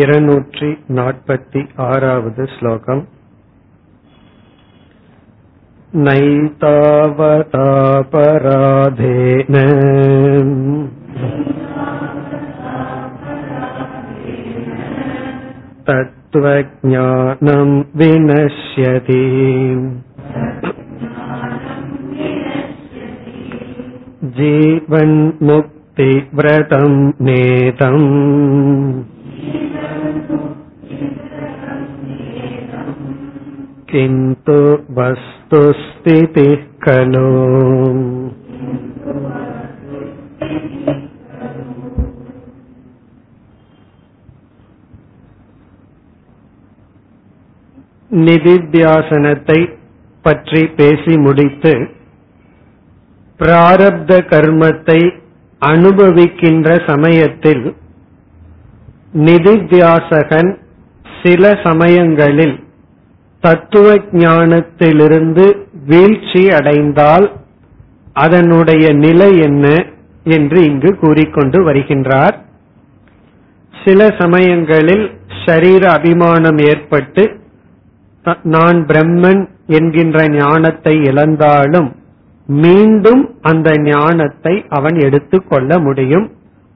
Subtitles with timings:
[0.00, 3.04] இருநூற்றி நாற்பத்தி ஆறாவது ஸ்லோகம்
[8.20, 9.54] नैतावतापराधेन
[15.88, 19.22] तत्त्वज्ञानं विनश्यति
[25.58, 28.04] जीवन्मुक्तिव्रतं नेतम्
[33.92, 34.58] किन्तु
[34.94, 37.28] वस्तुस्थितिः खलु
[48.10, 49.58] நிதித்தியாசனத்தை
[50.24, 51.72] பற்றி பேசி முடித்து
[53.40, 55.00] பிராரப்த கர்மத்தை
[55.62, 57.64] அனுபவிக்கின்ற சமயத்தில்
[59.24, 60.50] நிதித்தியாசகன்
[61.22, 62.56] சில சமயங்களில்
[63.45, 63.87] தத்துவ
[64.23, 65.45] ஞானத்திலிருந்து
[65.87, 67.25] வீழ்ச்சி அடைந்தால்
[68.23, 69.65] அதனுடைய நிலை என்ன
[70.35, 72.35] என்று இங்கு கூறிக்கொண்டு வருகின்றார்.
[73.73, 75.05] சில சமயங்களில்
[75.43, 77.23] ஷரீர அபிமானம் ஏற்பட்டு
[78.55, 79.41] நான் பிரம்மன்
[79.77, 81.89] என்கின்ற ஞானத்தை இழந்தாலும்
[82.49, 86.27] மீண்டும் அந்த ஞானத்தை அவன் எடுத்துக்கொள்ள முடியும்.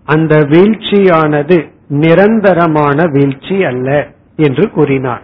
[0.07, 1.57] அந்த வீழ்ச்சியானது
[2.03, 3.89] நிரந்தரமான வீழ்ச்சி அல்ல
[4.37, 5.23] என்று கூறினார்.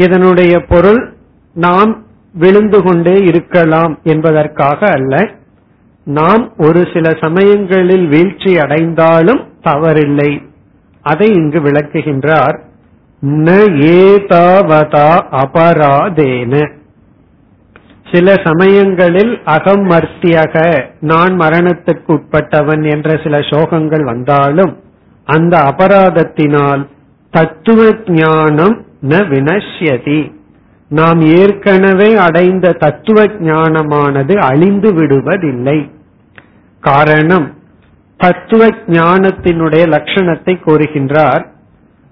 [0.00, 1.14] இதனுடைய பொருள்
[1.54, 1.92] நாம்
[2.34, 5.30] விழுந்து கொண்டே இருக்கலாம் என்பதற்காக அல்ல.
[6.04, 10.32] நாம் ஒரு சில சமயங்களில் வீழ்ச்சி அடைந்தாலும் தவறில்லை.
[11.02, 12.58] அதை இங்கு விளக்குகின்றார்.
[13.20, 13.48] ந
[14.00, 16.54] ஏதாவதா அபராதேன.
[18.12, 24.72] சில சமயங்களில் அகமர்த்தியக நான் மரணத்துக்கு உட்பட்டவன் என்ற சில சோகங்கள் வந்தாலும்
[25.24, 26.86] அந்த அபராதத்தினால்
[27.30, 30.32] தத்துவ ஞானம் ந வினஷ்யதி.
[30.88, 35.90] நாம் ஏற்கனவே அடைந்த தத்துவ ஞானமானது அழிந்து விடுவதில்லை.
[36.80, 37.54] காரணம்
[38.16, 41.44] தத்துவ ஞானத்தினுடைய லட்சணத்தை கூறுகின்றார்.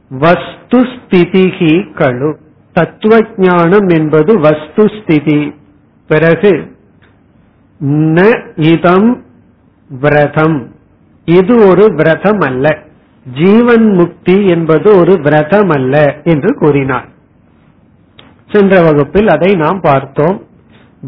[0.09, 2.35] வஸ்து ஸ்திதிகி கழு
[2.73, 5.55] தத்துவ ஞானம் என்பது வஸ்து ஸ்திதி.
[6.09, 6.77] பிறகு
[7.85, 9.23] ந இதம்
[9.89, 10.73] விரதம்.
[11.25, 12.79] இது ஒரு விரதம் அல்ல
[13.33, 17.09] ஜீவன் முக்தி என்பது ஒரு விரதம் அல்ல என்று கூறினார்.
[18.53, 20.43] சென்ற வகுப்பில் அதை நாம் பார்த்தோம்.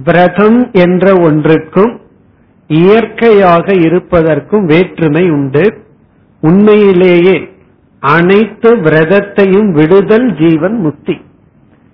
[0.05, 2.01] விரதம் என்ற ஒன்றுக்கும்
[2.69, 5.75] இயற்கையாக இருப்பதற்கும் வேற்றுமை உண்டு.
[6.41, 7.49] உண்மையிலேயே
[8.01, 11.21] அனைத்து விரதத்தையும் விடுதல் ஜீவன் முக்தி.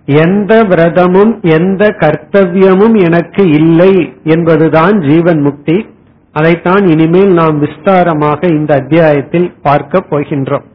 [0.06, 5.86] எந்த விரதமும் எந்த கர்த்தவியமும் எனக்கு இல்லை என்பதுதான் ஜீவன் முக்தி.
[6.38, 10.66] அதைத்தான் இனிமேல் நாம் விஸ்தாரமாக இந்த அத்தியாயத்தில் பார்க்க போகின்றோம்.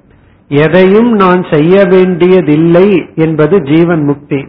[0.49, 2.88] எதையும் நான் செய்ய வேண்டியதில்லை
[3.25, 4.39] என்பது ஜீவன் முக்தி.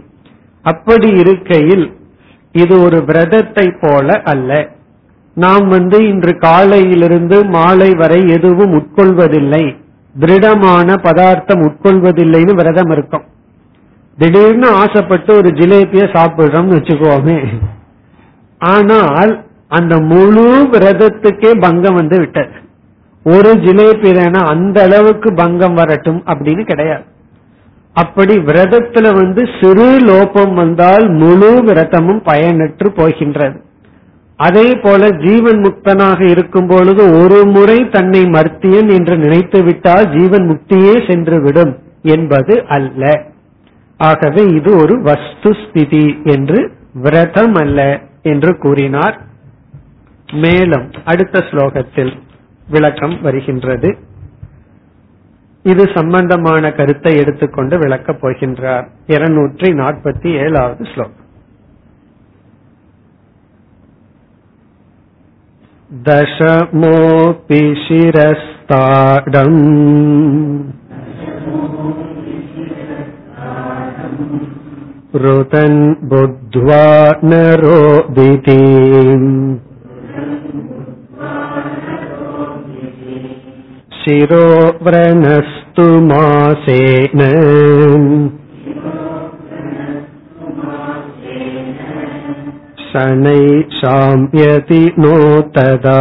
[0.64, 1.84] அப்படி இருக்கையில்
[2.54, 4.50] இது ஒரு விரதத்தை போல அல்ல.
[5.36, 9.64] நாம் வந்து இன்று காலையிலிருந்து மாலை வரை எதுவும் உட்கொள்வதில்லை.
[10.14, 13.24] திருடமான பதார்த்தம் உட்கொள்வதில்லைன்னு விரதம் இருக்கும்.
[14.18, 17.38] திடீர்னு ஆசைப்பட்டு ஒரு ஜிலேபிய சாப்பிடுறோம்னு வச்சுக்கோமே.
[18.60, 19.32] ஆனால்
[19.78, 22.55] அந்த முழு விரதத்துக்கே பங்கம் வந்து விட்டது.
[23.27, 24.10] ஒரு ஜிலேபி
[24.53, 27.05] அந்த அளவுக்கு பங்கம் வரட்டும் அப்படின்னு கிடையாது.
[27.97, 33.59] அப்படி விரதத்துல வந்து சிறு லோபம் வந்தால் முழு விரதமும் பயனற்று போகின்றது.
[34.37, 40.94] அதே போல ஜீவன் முக்தனாக இருக்கும் பொழுது ஒரு முறை தன்னை மர்த்தியன் என்று நினைத்து விட்டால் ஜீவன் முக்தியே
[41.09, 41.75] சென்று விடும்
[42.15, 43.12] என்பது அல்ல.
[44.00, 46.06] ஆகவே இது ஒரு வஸ்து ஸ்திதி
[46.37, 46.60] என்று
[47.04, 47.81] விரதம் அல்ல
[48.22, 49.16] என்று கூறினார்
[50.41, 52.13] மேலும் அடுத்த ஸ்லோகத்தில்
[52.67, 53.91] விளக்கம் வருகின்றது
[55.66, 61.23] இது சம்பந்தமான கருத்தை எடுத்துக்கொண்டு விளக்கப் போகின்றார் இருநூற்றி நாற்பத்தி ஏழாவது ஸ்லோகம்
[66.29, 69.61] दशमोऽपि शिरस्ताडम्
[75.17, 76.84] रुदन् बुद्ध्वा
[77.23, 78.58] नरोदिति
[84.02, 84.46] शिरो
[84.85, 87.22] व्रणस्तु मासेन
[92.91, 93.41] शनै
[93.79, 95.17] शाम्यति नो
[95.58, 95.99] तदा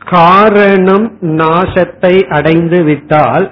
[0.00, 1.06] காரணம்
[1.38, 3.46] நாசத்தை அடைந்து விட்டால்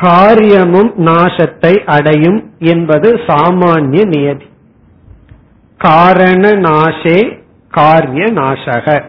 [0.00, 4.44] காரியமும் நாசத்தை அடையும் என்பது சாமானிய நியதி.
[5.78, 7.38] காரண நாசே
[7.70, 9.02] காரிய நாசக.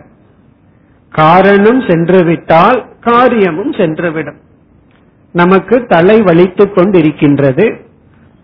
[1.10, 4.38] காரணம் சென்றுவிட்டால் காரியமும் சென்றுவிடும்.
[5.32, 7.76] நமக்கு தலை வலித்துக் கொண்டிருக்கின்றது.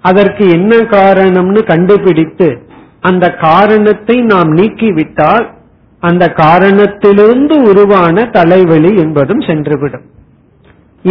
[0.01, 2.67] அதற்கு என்ன காரணம்னு கண்டுபிடித்து
[3.01, 5.53] அந்த காரணத்தை நாம் நீக்கிவிட்டால்
[5.99, 10.05] அந்த காரணத்திலிருந்து உருவான தலைவலி என்பதும் சென்றுவிடும்.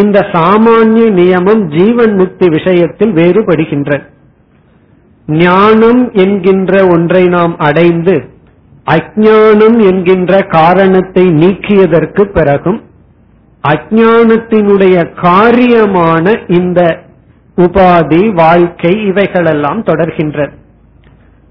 [0.03, 3.91] இந்த சாமானிய நியமம் ஜீவன் முக்தி விஷயத்தில் வேறுபடுகின்ற.
[5.27, 8.17] ஞானம் என்கின்ற ஒன்றை நாம் அடைந்து
[8.91, 12.81] அஜானம் என்கின்ற காரணத்தை நீக்கியதற்கு பிறகும்
[13.65, 16.81] அஜானத்தினுடைய காரியமான இந்த
[17.57, 20.49] உபாதி வாழ்க்கை இவைகளெல்லாம் தொடர்கின்ற.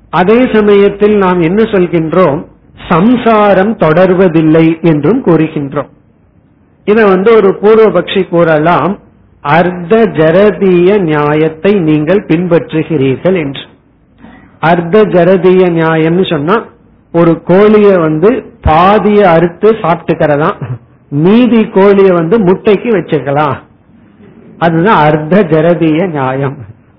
[0.10, 2.40] அதே சமயத்தில் நாம் என்ன சொல்கின்றோம்?
[2.90, 5.92] சம்சாரம் தொடர்வதில்லை என்றும் கூறுகின்றோம்.
[6.90, 8.94] இத வந்து ஒரு பூர்வபக்ஷி கூறலாம்
[9.44, 13.64] அர்த்த ஜரதீய நியாயத்தை நீங்கள் பின்பற்றுகிறீர்கள் என்று.
[14.70, 16.56] அர்த்த ஜரதீய நியாயம்னு சொன்னா
[17.14, 18.30] ஒரு கோழிய வந்து
[18.70, 20.60] பாதிய அறுத்து சாப்பிட்டுக்கிறதாம்
[21.26, 23.58] மீதி கோழிய வந்து முட்டைக்கு வச்சுக்கலாம்.
[24.66, 26.56] அதுதான் அர்த்த ஜரதீய நியாயம்.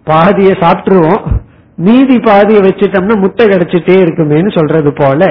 [0.06, 1.24] பாதிய சாப்பிட்டுருவோம்.
[1.86, 5.30] மீதி பாதியை வச்சுட்டோம்னா முட்டை கிடைச்சிட்டே இருக்குமேன்னு சொல்றது போல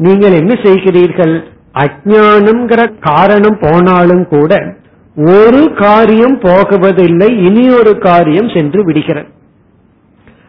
[0.00, 1.36] நீங்கள் என்ன செய்கிறீர்கள்?
[1.78, 4.52] அஜானம்ங்கிற காரணம் போனாலும் கூட
[5.16, 9.28] ஒரு காரியம் போகுவதில்லை இனி ஒரு காரியம் சென்று விடுகிறது.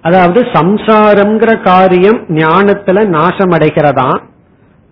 [0.01, 4.09] அதாவது சம்சாரம்ங்கிற காரியம் ஞானத்துல நாசம் அடைகிறதா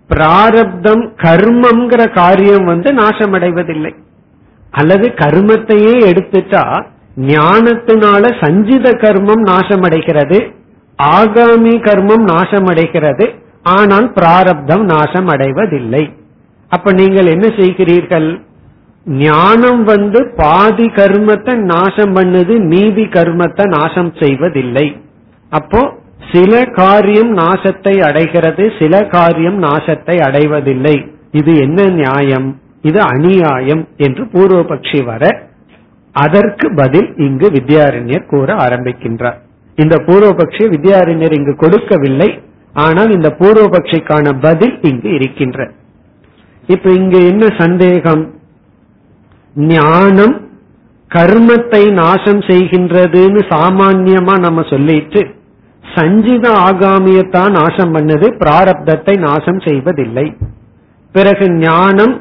[0.10, 3.94] பிராரப்தம் கர்மம்ங்கிற காரியம் வந்து நாசம் அடைவதில்லை
[4.74, 6.64] அல்லது கர்மத்தையே எடுத்துட்டா
[7.28, 10.40] ஞானத்தினால சஞ்சித கர்மம் நாசமடைகிறது
[11.00, 13.26] ஆகாமி கர்மம் நாசமடைகிறது
[13.70, 16.04] ஆனால் பிராரப்தம் நாசம் அடைவதில்லை
[16.72, 18.30] அப்ப நீங்கள் என்ன செய்கிறீர்கள்?
[19.06, 24.88] ஞானம் வந்து பாதி கர்மத்தை நாசம் பண்ணுது மீதி கர்மத்தை நாசம் செய்வதில்லை.
[25.52, 25.82] அப்போ
[26.32, 30.96] சில காரியம் நாசத்தை அடைகிறது சில காரியம் நாசத்தை அடைவதில்லை.
[31.40, 32.50] இது என்ன நியாயம்?
[32.90, 35.24] இது அநியாயம் என்று பூர்வபக்ஷி வர
[36.16, 39.40] அதற்கு பதில் இங்கு வித்யாரண்யர் கூற ஆரம்பிக்கின்றார்.
[39.78, 42.30] இந்த பூர்வபக்ஷி வித்யாரண்யர் இங்கு கொடுக்கவில்லை
[42.86, 45.60] ஆனால் இந்த பூர்வபக்ஷிக்கான பதில் இங்கு இருக்கின்ற
[46.68, 48.24] இப்ப இங்க என்ன சந்தேகம்?
[49.56, 50.36] ஞானம்
[51.12, 55.22] கர்மத்தை நாசம் செய்கின்றதுன்னு சாமான்யமா நம்ம சொல்லிட்டு
[55.84, 60.38] சஞ்சித ஆகாமியத்தான் நாசம் பண்ணது பிராரப்தத்தை நாசம் செய்வதில்லை.
[61.16, 62.16] பிறகு ஞானம்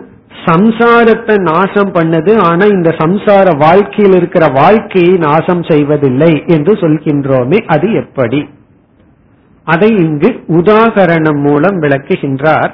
[0.47, 8.41] சம்சாரத்தை நாசம் பண்ணது ஆனா இந்த சம்சார வாழ்க்கையில் இருக்கிற வாழ்க்கையை நாசம் செய்வதில்லை என்று சொல்கின்றோமே அது எப்படி?
[9.67, 12.73] அதை இங்கு உதாகரணம் மூலம் விளக்குகின்றார்.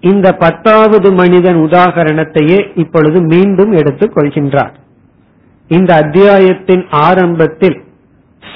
[0.00, 4.74] இந்த பத்தாவது மனிதன் உதாகரணத்தையே இப்பொழுது மீண்டும் எடுத்துக் கொள்கின்றார்.
[5.68, 7.84] இந்த அத்தியாயத்தின் ஆரம்பத்தில்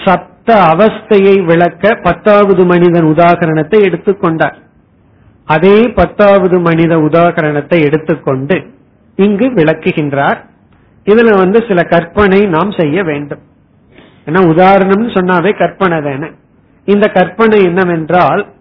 [0.05, 4.57] சப்த அவஸ்தையை விளக்க பத்தாவது மனிதன் உதாகரணத்தை எடுத்துக்கொண்டார்
[5.45, 8.67] அதே பத்தாவது மனித உதாகரணத்தை எடுத்துக்கொண்டு
[9.17, 10.39] இங்கு விளக்குகின்றார்.
[11.07, 13.41] இதுல வந்து சில கற்பனை நாம் செய்ய வேண்டும்.
[14.27, 16.31] ஏன்னா உதாரணம் சொன்னாவே கற்பனை தானே.
[16.85, 18.54] இந்த கற்பனை என்னவென்றால்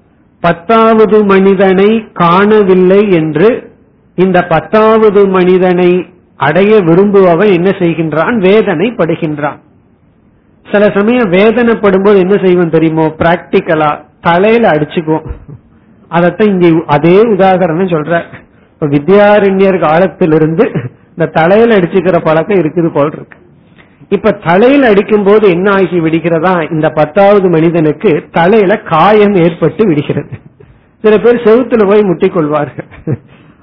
[0.45, 3.49] பத்தாவது மனிதனை காணவில்லை என்று
[4.17, 5.91] இந்த பத்தாவது மனிதனை
[6.47, 8.35] அடைய விரும்புபவன் என்ன செய்கின்றான்?
[8.47, 9.59] வேதனை படுகின்றான்
[10.71, 13.05] சில சமயம் வேதனைப்படும்போது என்ன செய்வோம் தெரியுமோ?
[13.21, 15.27] பிராக்டிக்கலா தலையில அடிச்சுக்குவோம்.
[16.17, 18.21] அதத்தான் இங்க அதே உதாகரணம் சொல்ற.
[18.93, 20.65] வித்யாரண்யர் காலத்திலிருந்து
[21.09, 23.37] இந்த தலையில அடிச்சுக்கிற பழக்கம் இருக்குது போல் இருக்கு.
[24.09, 26.71] இப்ப தலையில அடிக்கும் போது என்ன ஆகி விடுகிறதா?
[26.71, 30.29] இந்த பத்தாவது மனிதனுக்கு தலையில காயம் ஏற்பட்டு விடுகிறது.
[31.01, 32.87] சில பேர் செவுத்துல போய் முட்டிக் கொள்வார்கள்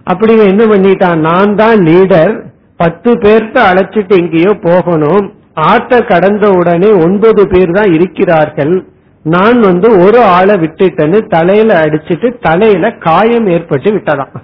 [0.05, 1.17] அப்படி என்ன பண்ணிட்டான்?
[1.17, 2.43] நான் தான் லீடர்.
[2.77, 5.33] பத்து பேர்த்த அழைச்சிட்டு எங்கேயோ போகணும்.
[5.55, 8.85] ஆட்ட கடந்த உடனே ஒன்பது பேர் தான் இருக்கிறார்கள்.
[9.23, 14.35] நான் வந்து ஒரு ஆளை விட்டுட்டேன்னு தலையில அடிச்சிட்டு தலையில காயம் ஏற்பட்டு விட்டதாம்.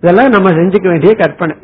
[0.00, 1.56] இதெல்லாம் நம்ம செஞ்சுக்க வேண்டிய கற்பனை.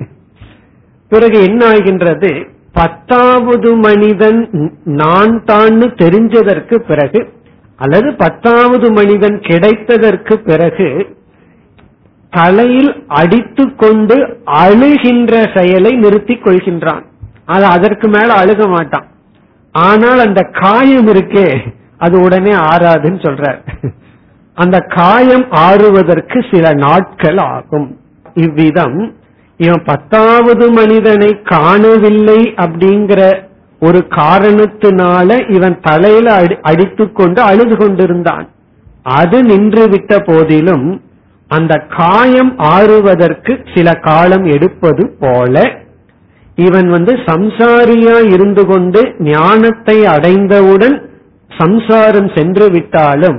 [1.09, 2.60] பிறகு என்ன ஆகின்றது?
[2.79, 4.41] பத்தாவது மனிதன்
[5.00, 7.21] நான் தான் தெரிஞ்சதற்கு பிறகு
[7.79, 10.89] அல்லது பத்தாவது மனிதன் கிடைத்ததற்கு பிறகு
[12.33, 14.17] தலையில் அடித்து கொண்டு
[14.65, 17.05] அழுகின்ற செயலை நிறுத்திக் கொள்கின்றான்.
[17.47, 19.07] அது அதற்கு மேல அழுக மாட்டான்.
[19.75, 21.49] ஆனால் அந்த காயம் இருக்கே
[21.99, 23.61] அது உடனே ஆறாதுன்னு சொல்றார்.
[24.57, 27.89] அந்த காயம் ஆறுவதற்கு சில நாட்கள் ஆகும்.
[28.35, 28.99] இவ்விதம்
[29.64, 33.21] இவன் பத்தாவது மனிதனை காணவில்லை அப்படிங்கிற
[33.83, 36.31] ஒரு காரணத்தினால இவன் தலையில
[36.62, 38.47] அடி கொண்டு அழுது கொண்டிருந்தான்.
[39.02, 40.88] அது நின்று விட்ட போதிலும்
[41.50, 45.62] அந்த காயம் ஆறுவதற்கு சில காலம் எடுப்பது போல
[46.57, 50.97] இவன் வந்து சம்சாரியா இருந்து கொண்டு ஞானத்தை அடைந்தவுடன்
[51.50, 53.38] சம்சாரம் சென்று விட்டாலும்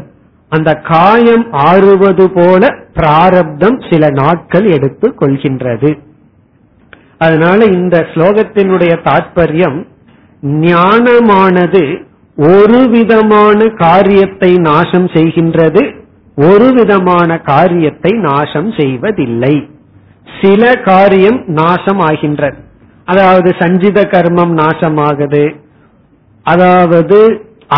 [0.51, 5.91] அந்த காயம் ஆறுவது போல பிராரப்தம் சில நாட்கள் எடுத்துக் கொள்கின்றது.
[7.23, 9.79] அதனால இந்த ஸ்லோகத்தினுடைய தாற்பயம்
[10.67, 11.83] ஞானமானது
[12.37, 15.81] ஒரு விதமான காரியத்தை நாசம் செய்கின்றது
[16.37, 19.55] ஒரு விதமான காரியத்தை நாசம் செய்வதில்லை.
[20.41, 22.59] சில காரியம் நாசம் ஆகின்றது
[23.07, 25.45] அதாவது சஞ்சித கர்மம் நாசமாகுது.
[26.45, 27.19] அதாவது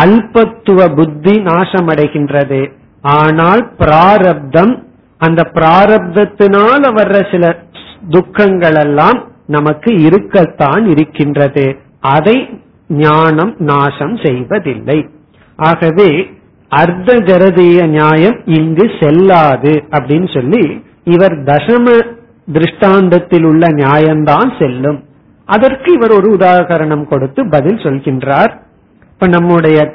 [0.02, 2.60] அல்பத்துவ புத்தி நாசமடைகின்றது.
[3.18, 4.72] ஆனால் பிராரப்தம்
[5.20, 7.44] அந்த பிராரப்தத்தினால் வர்ற சில
[8.14, 11.76] துக்கங்கள் எல்லாம் நமக்கு இருக்கத்தான் இருக்கின்றது.
[12.00, 15.08] அதை ஞானம் நாசம் செய்வதில்லை.
[15.56, 16.30] ஆகவே
[16.68, 22.14] அர்த்த ஜரதீய நியாயம் இங்கு செல்லாது அப்படின்னு சொல்லி இவர் தசம
[22.52, 25.04] திருஷ்டாந்தத்தில் உள்ள நியாயம்தான் செல்லும்.
[25.44, 28.60] அதற்கு இவர் ஒரு உதாகரணம் கொடுத்து பதில் சொல்கின்றார்.
[29.12, 29.94] இப்ப நம்முடைய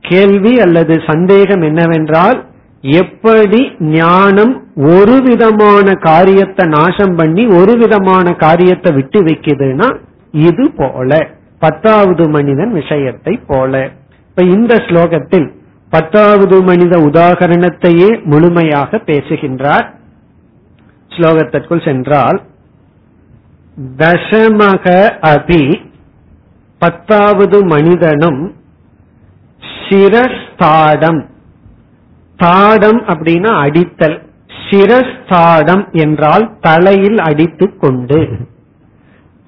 [0.00, 2.44] கேள்வி அல்லது சந்தேகம் என்னவென்றால்
[2.80, 9.96] எப்படி ஞானம் ஒரு விதமான காரியத்தை நாசம் பண்ணி ஒரு விதமான காரியத்தை விட்டு வைக்குதுன்னா
[10.32, 11.28] இது போல.
[11.58, 13.90] பத்தாவது மனிதன் விஷயத்தை போல.
[14.28, 15.52] இப்ப இந்த ஸ்லோகத்தில்
[15.88, 19.94] பத்தாவது மனித உதாகரணத்தையே முழுமையாக பேசுகின்றார்.
[21.08, 22.42] ஸ்லோகத்திற்குள் சென்றால்
[23.98, 25.80] தசமக அபி
[26.78, 28.54] பத்தாவது மனிதனும்
[29.88, 31.26] சிரஸ்தாடம்.
[32.36, 34.25] தாடம் அப்படின்னா அடித்தல்.
[34.68, 38.20] சிரஸ்தாடம் என்றால் தலையில் அடித்து கொண்டு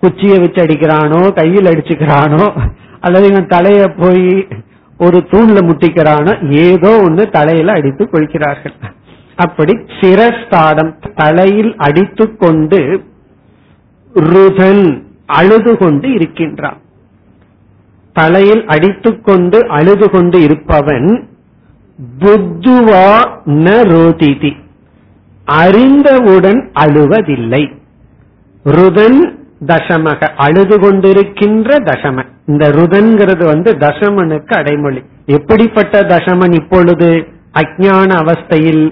[0.03, 2.45] குச்சியை வச்சு அடிக்கிறானோ கையில் அடிச்சுக்கிறானோ
[3.01, 4.27] அல்லது இவன் தலைய போய்
[5.01, 6.33] ஒரு தூண்ல முட்டிக்கிறானோ
[6.67, 8.77] ஏதோ ஒண்ணு தலையில அடித்து கொள்கிறார்கள்.
[9.37, 12.81] அப்படி சிரஸ்தாடம் தலையில் அடித்து கொண்டு
[14.15, 14.85] ருதன்
[15.39, 16.79] அழுது கொண்டு இருக்கின்றான்.
[18.17, 21.09] தலையில் அடித்து கொண்டு அழுது கொண்டு இருப்பவன்
[22.23, 23.07] புத்துவா
[23.67, 24.53] ந ரோதிதி.
[25.57, 27.63] அறிந்தவுடன் அழுவதில்லை.
[28.65, 29.21] ருதன்
[29.67, 35.03] தசமக அழுது கொண்டிருக்கின்ற தசமன் இந்த ருதன்கிறது வந்து தசமனுக்கு அடைமொழி.
[35.27, 37.11] எப்படிப்பட்ட தசமன் இப்பொழுது?
[37.55, 38.85] அஜான அவஸ்தையில்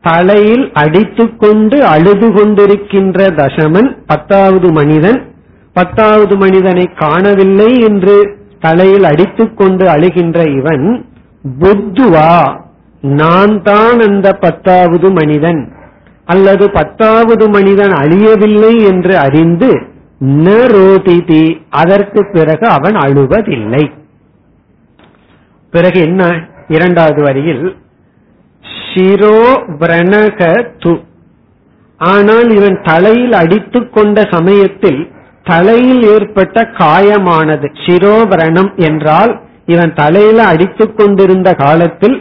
[0.00, 5.20] தலையில் அடித்துக்கொண்டு அழுது கொண்டிருக்கின்ற தசமன் பத்தாவது மனிதன்.
[5.72, 8.16] பத்தாவது மனிதனை காணவில்லை என்று
[8.60, 10.86] தலையில் அடித்துக்கொண்டு அழுகின்ற இவன்
[11.60, 12.32] புத்துவா
[13.00, 15.60] நான் தான் அந்த பத்தாவது மனிதன்.
[16.28, 19.70] அல்லது பத்தாவது மனிதன் அழியவில்லை என்று அறிந்து
[20.44, 23.84] ந ரோதிதி அதற்கு பிறகு அவன் அழுவதில்லை.
[25.72, 26.22] பிறகு என்ன?
[26.68, 27.64] இரண்டாவது வரியில்
[28.88, 29.38] சிரோ
[29.80, 30.40] பிரணக
[30.82, 30.92] து.
[32.00, 35.00] ஆனால் இவன் தலையில் அடித்து கொண்ட சமயத்தில்
[35.44, 37.68] தலையில் ஏற்பட்ட காயமானது.
[37.86, 39.32] சிரோவரணம் என்றால்
[39.66, 42.18] இவன் தலையில அடித்து கொண்டிருந்த காலத்தில்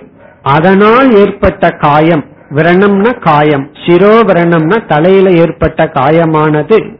[0.56, 2.26] அதனால் ஏற்பட்ட காயம்.
[2.50, 3.70] விரணம்னா காயம்.
[3.88, 6.98] சிரோவரணம்னா தலையில ஏற்பட்ட காயமானது.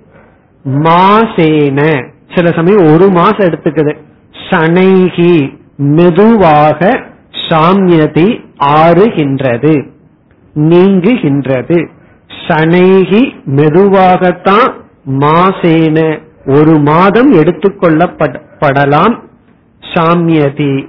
[0.66, 2.10] மாசேன.
[2.36, 3.98] சில சமயம் ஒரு மாசம் எடுத்துக்குது.
[4.50, 7.02] சனைகி மெதுவாக
[7.50, 9.88] சாமியதி ஆறுகின்றது.
[10.56, 11.88] நீங்குகின்றது.
[12.48, 14.74] சனைகி மெதுவாகத்தான்
[15.20, 16.20] மாசேன.
[16.46, 19.20] ஒரு மாதம் எடுத்துக்கொள்ளப்படலாம்
[19.94, 20.88] சாமியதி.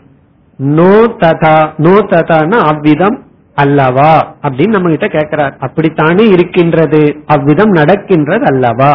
[0.56, 3.26] நோ ததா நோ ததான அவ்விதம்
[3.62, 4.12] அல்லவா
[4.44, 7.02] அப்படின்னு நம்ம கிட்ட கேட்கிறார் அப்படித்தானே இருக்கின்றது?
[7.26, 8.92] அவ்விதம் நடக்கின்றது அல்லவா?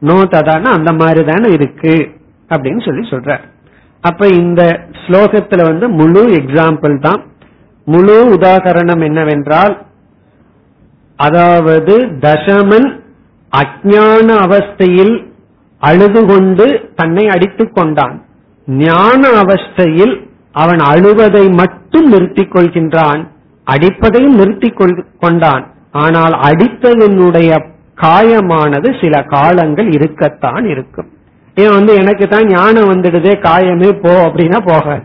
[0.00, 1.94] நோ ததான அந்த மாதிரி தானே இருக்கு
[2.50, 3.30] அப்படின்னு சொல்லி சொல்ற
[4.04, 4.62] அப்ப இந்த
[5.02, 7.20] ஸ்லோகத்துல வந்து முழு எக்ஸாம்பிள் தான்.
[7.86, 9.74] முழு உதாகரணம் என்னவென்றால்
[11.18, 12.88] அதாவது தசமன்
[13.52, 15.14] அஜான அவஸ்தையில்
[15.82, 18.14] அழுது கொண்டு தன்னை அடித்துக் கொண்டான்.
[18.68, 20.14] ஞான அவஸ்தையில்
[20.54, 23.20] அவன் அழுவதை மட்டும் நிறுத்திக் கொள்கின்றான்
[23.66, 24.78] அடிப்பதையும் நிறுத்திக்
[25.24, 25.64] கொண்டான்.
[26.02, 27.50] ஆனால் அடித்ததனுடைய
[27.98, 31.08] காயமானது சில காலங்கள் இருக்கத்தான் இருக்கும்.
[31.56, 35.04] ஏன் வந்து எனக்கு தான் ஞானம் வந்துடுதே காயமே போ அப்படின்னா போகாது.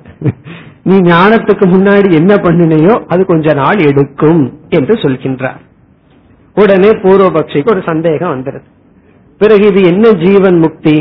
[0.89, 4.43] நீ ஞானத்துக்கு முன்னாடி என்ன பண்ணினையோ அது கொஞ்ச நாள் எடுக்கும்
[4.77, 5.61] என்று சொல்கின்றார்.
[6.55, 8.67] உடனே பூர்வபக்ஷிக்கு ஒரு சந்தேகம் வந்துடுது
[9.41, 10.97] பிறகு இது என்ன ஜீவன் முக்தி?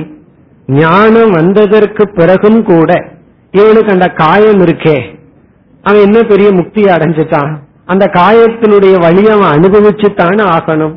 [0.69, 2.91] ஞானம் வந்ததற்கு பிறகும் கூட
[3.59, 4.99] இவனுக்கு அந்த காயம் இருக்கே.
[5.85, 7.53] அவன் என்ன பெரிய முக்தி அடைஞ்சிட்டான்?
[7.93, 10.95] அந்த காயத்தினுடைய வழி அவன் அனுபவிச்சுத்தானே ஆகணும்.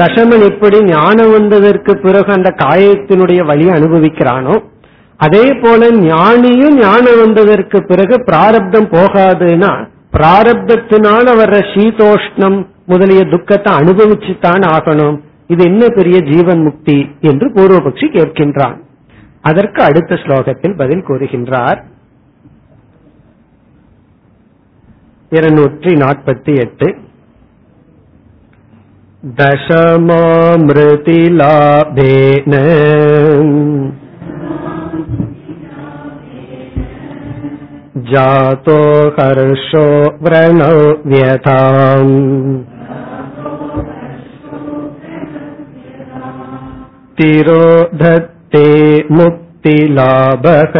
[0.00, 4.56] தசமன் எப்படி ஞானம் வந்ததற்கு பிறகு அந்த காயத்தினுடைய வழியை அனுபவிக்கிறானோ
[5.20, 9.70] அதே போல ஞானியும் ஞானம் வந்ததற்கு பிறகு பிராரப்தம் போகாதுன்னா
[10.16, 12.58] பிராரப்தத்தினால வர்ற சீதோஷ்ணம்
[12.90, 15.16] முதலிய துக்கத்தை அனுபவிச்சுத்தான் ஆகணும்.
[15.52, 16.98] இது என்ன பெரிய ஜீவன் முக்தி
[17.30, 18.76] என்று பூர்வபக்ஷி கேட்கின்றான்.
[19.40, 21.80] அதற்கு அடுத்த ஸ்லோகத்தில் பதில் கூறுகின்றார்.
[25.31, 26.87] இருநூற்றி நாற்பத்தி எட்டு
[31.23, 32.53] दशमामृतिलाभेन
[38.11, 38.77] जातो
[39.17, 39.83] हर्षो
[40.23, 40.77] व्रणौ
[41.11, 42.15] व्यथाम्
[47.17, 48.67] तिरोधत्ते
[49.11, 50.75] मुक्तिलाभः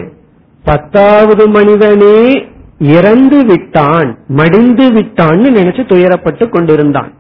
[0.65, 2.19] பத்தாவது மனிதனே
[2.97, 7.11] இறந்து விட்டான் மடிந்து விட்டான்னு நினைச்சு துயரப்பட்டு கொண்டிருந்தான்.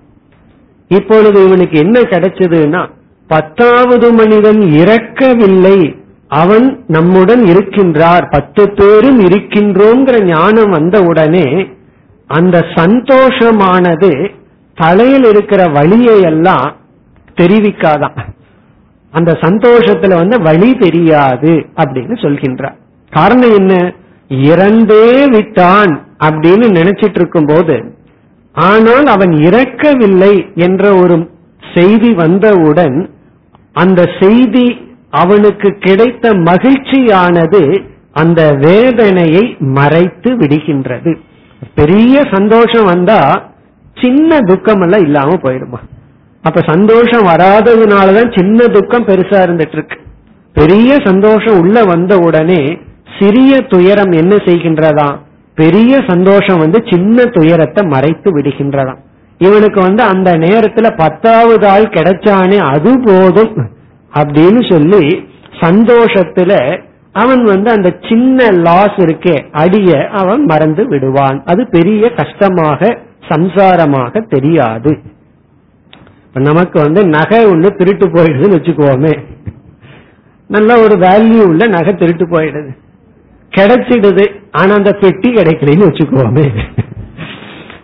[0.91, 2.83] இப்பொழுது இவனுக்கு என்ன கிடைச்சதுன்னா
[3.31, 5.79] பத்தாவது மனிதன் இறக்கவில்லை
[6.33, 11.47] அவன் நம்முடன் இருக்கின்றார் பத்து பேரும் இருக்கின்றோங்கிற ஞானம் வந்த உடனே
[12.31, 14.13] அந்த சந்தோஷமானது
[14.75, 16.77] தலையில் இருக்கிற வழியை எல்லாம்
[17.35, 18.19] தெரிவிக்காதான்.
[19.11, 22.77] அந்த சந்தோஷத்துல வந்து வழி தெரியாது அப்படின்னு சொல்கின்றார்.
[23.11, 23.93] காரணம் என்ன?
[24.29, 27.97] இறந்தே விட்டான் அப்படின்னு நினைச்சிட்டு இருக்கும் போது
[28.53, 31.31] ஆனால் அவன் இறக்கவில்லை என்ற ஒரு
[31.75, 33.11] செய்தி வந்தவுடன்
[33.73, 41.17] அந்த செய்தி அவனுக்கு கிடைத்த மகிழ்ச்சியானது அந்த வேதனையை மறைத்து விடுகின்றது.
[41.75, 43.52] பெரிய சந்தோஷம் வந்தா
[44.03, 45.81] சின்ன துக்கம் எல்லாம் இல்லாம போயிடுமா
[46.45, 49.97] அப்ப சந்தோஷம் வராததுனாலதான் சின்ன துக்கம் பெருசா இருந்துட்டு இருக்கு.
[50.57, 52.63] பெரிய சந்தோஷம் உள்ள வந்த உடனே
[53.19, 55.09] சிறிய துயரம் என்ன செய்கின்றதா
[55.59, 59.01] பெரிய சந்தோஷம் வந்து சின்ன துயரத்தை மறைத்து விடுகின்றதாம்.
[59.41, 63.55] இவனுக்கு வந்து அந்த நேரத்துல பத்தாவது ஆள் கிடைச்சானே அது போதும்
[64.13, 65.05] அப்படின்னு சொல்லி
[65.61, 66.53] சந்தோஷத்துல
[67.23, 71.39] அவன் வந்து அந்த சின்ன லாஸ் இருக்கே அடிய அவன் மறந்து விடுவான்.
[71.45, 72.91] அது பெரிய கஷ்டமாக
[73.29, 74.99] சம்சாரமாக தெரியாது.
[76.33, 79.25] நமக்கு வந்து நகை ஒண்ணு திருட்டு போயிடுதுன்னு வச்சுக்குவோமே
[80.49, 82.77] நல்ல ஒரு வேல்யூ உள்ள நகை திருட்டு போயிடுது.
[83.57, 84.35] கிடைச்சிடுது.
[84.53, 86.61] ஆனா அந்த பெட்டி கிடைக்கலன்னு வச்சுக்குவோமே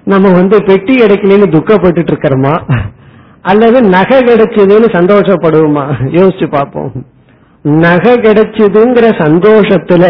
[0.04, 2.84] நம்ம வந்து பெட்டி கிடைக்கலன்னு துக்கப்பட்டு இருக்கிறோமா?
[3.42, 5.84] அல்லது நகை கிடைச்சதுன்னு சந்தோஷப்படுவோமா?
[6.04, 6.92] யோசிச்சு பார்ப்போம்.
[7.62, 10.04] நகை கிடைச்சதுங்கிற சந்தோஷத்துல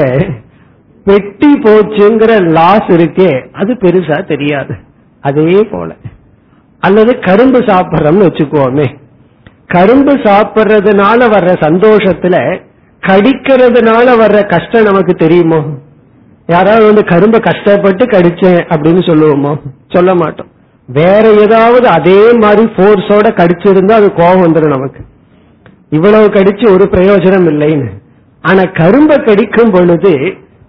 [1.04, 3.46] பெட்டி போச்சுங்கிற லாஸ் இருக்கே.
[3.52, 4.74] அது பெருசா தெரியாது.
[5.20, 5.94] அதே போல
[6.80, 8.96] அல்லது கரும்பு சாப்பிட்றோம்னு வச்சுக்கோமே.
[9.66, 12.60] கரும்பு சாப்பிட்றதுனால வர்ற சந்தோஷத்துல
[13.06, 15.62] கடிக்கிறதுனால வர்ற கஷ்டம் நமக்கு தெரியுமோ?
[16.46, 19.56] யாராவது வந்து கரும்பை கஷ்டப்பட்டு கடிச்சேன் அப்படின்னு சொல்லுவோமோ?
[19.88, 20.46] சொல்ல மாட்டோம்.
[20.86, 25.00] வேற ஏதாவது அதே மாதிரி போர்ஸோட கடிச்சிருந்தா அது கோபம் வந்துடும் நமக்கு.
[25.90, 27.88] இவ்வளவு கடிச்சு ஒரு பிரயோஜனம் இல்லைன்னு.
[28.42, 30.10] ஆனா கரும்பை கடிக்கும் பொழுது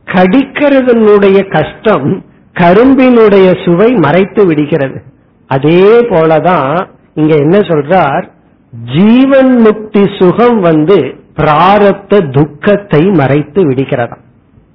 [0.05, 2.23] கடிக்கிறதனுடைய கஷ்டம்
[2.61, 4.97] கரும்பினுடைய சுவை மறைத்து விடுகிறது.
[5.49, 6.71] அதே போலதான்
[7.13, 8.25] இங்க என்ன சொல்றார்?
[8.95, 10.97] ஜீவன் முக்தி சுகம் வந்து
[11.39, 14.17] பிராரத்த துக்கத்தை மறைத்து விடுகிறதா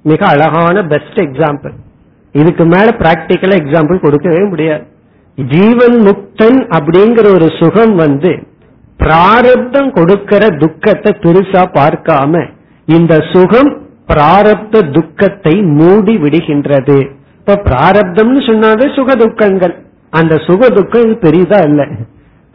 [0.09, 1.75] மிக அழகான பெஸ்ட் எக்ஸாம்பிள்
[2.35, 4.83] இதுக்கு மேல பிராக்டிக்கலா எக்ஸாம்பிள் கொடுக்கவே முடியாது.
[5.37, 8.31] ஜீவன் முக்தன் அப்படிங்கிற ஒரு சுகம் வந்து
[8.99, 12.43] பிராரப்தம் கொடுக்கிற துக்கத்தை பெருசா பார்க்காம
[12.87, 13.71] இந்த சுகம்
[14.11, 16.99] பிராரப்த துக்கத்தை மூடி விடுகின்றது.
[17.47, 19.73] இப்ப பிராரப்தம்னு சொன்னாவே சுக துக்கங்கள்
[20.09, 21.81] அந்த சுக துக்கம் இது பெரியதா இல்ல.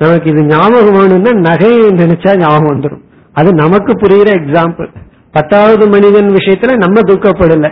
[0.00, 4.88] நமக்கு இது ஞாபகம் வேணும்னா நகையை நினைச்சா ஞாபகம் வந்துடும் அது நமக்கு புரியுற எக்ஸாம்பிள்
[5.34, 7.68] பத்தாவது மனிதன் விஷயத்துல நம்ம துக்கப்படல.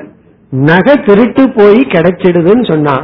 [0.52, 2.96] நகை திருட்டு போய் கிடைச்சிடுதுன்னு சொன்னா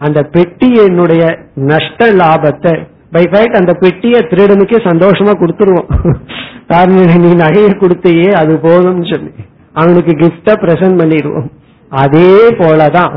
[0.00, 1.22] அந்த பெட்டியினுடைய
[1.54, 2.74] நஷ்ட லாபத்தை
[3.12, 5.88] பை ஃபைட் அந்த பெட்டியை திருடனுக்கே சந்தோஷமா கொடுத்துருவோம்.
[6.70, 9.32] காரணம் நீ நகையை கொடுத்தையே அது போதும்னு சொல்லி.
[9.72, 11.48] அவனுக்கு கிஃப்டா பிரசன்ட் பண்ணிடுவோம்.
[11.92, 13.14] அதே போலதான்.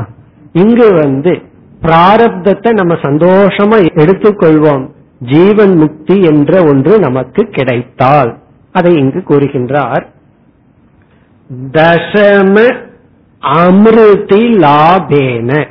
[0.52, 1.42] இங்கு வந்து
[1.82, 4.88] பிராரப்தத்தை நம்ம சந்தோஷமா எடுத்துக்கொள்வோம்.
[5.18, 8.38] ஜீவன் முக்தி என்ற ஒன்று நமக்கு கிடைத்தால்.
[8.72, 10.06] அதை இங்கு கூறுகின்றார்.
[11.72, 12.76] தசம
[13.42, 15.68] அமிர்தி லாபேன.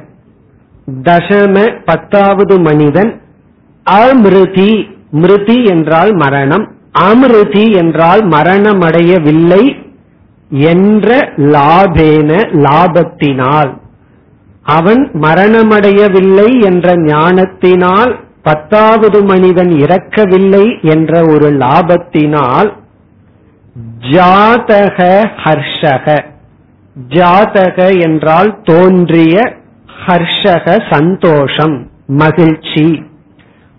[1.04, 3.22] தசம பத்தாவது மனிதன்
[3.90, 9.76] அமிருதி மிருதி என்றால் மரணம் அமிருதி என்றால் மரணமடையவில்லை
[10.50, 12.32] என்ற லாபேன
[12.66, 13.78] லாபத்தினால்.
[14.78, 22.70] அவன் மரணமடையவில்லை என்ற ஞானத்தினால் பத்தாவது மனிதன் இறக்கவில்லை என்ற ஒரு லாபத்தினால்
[24.12, 24.98] ஜாதக
[25.44, 26.08] ஹர்ஷக.
[27.08, 29.36] ஜாதக என்றால் தோன்றிய
[30.06, 31.78] ஹர்ஷக சந்தோஷம்
[32.08, 32.88] மகிழ்ச்சி.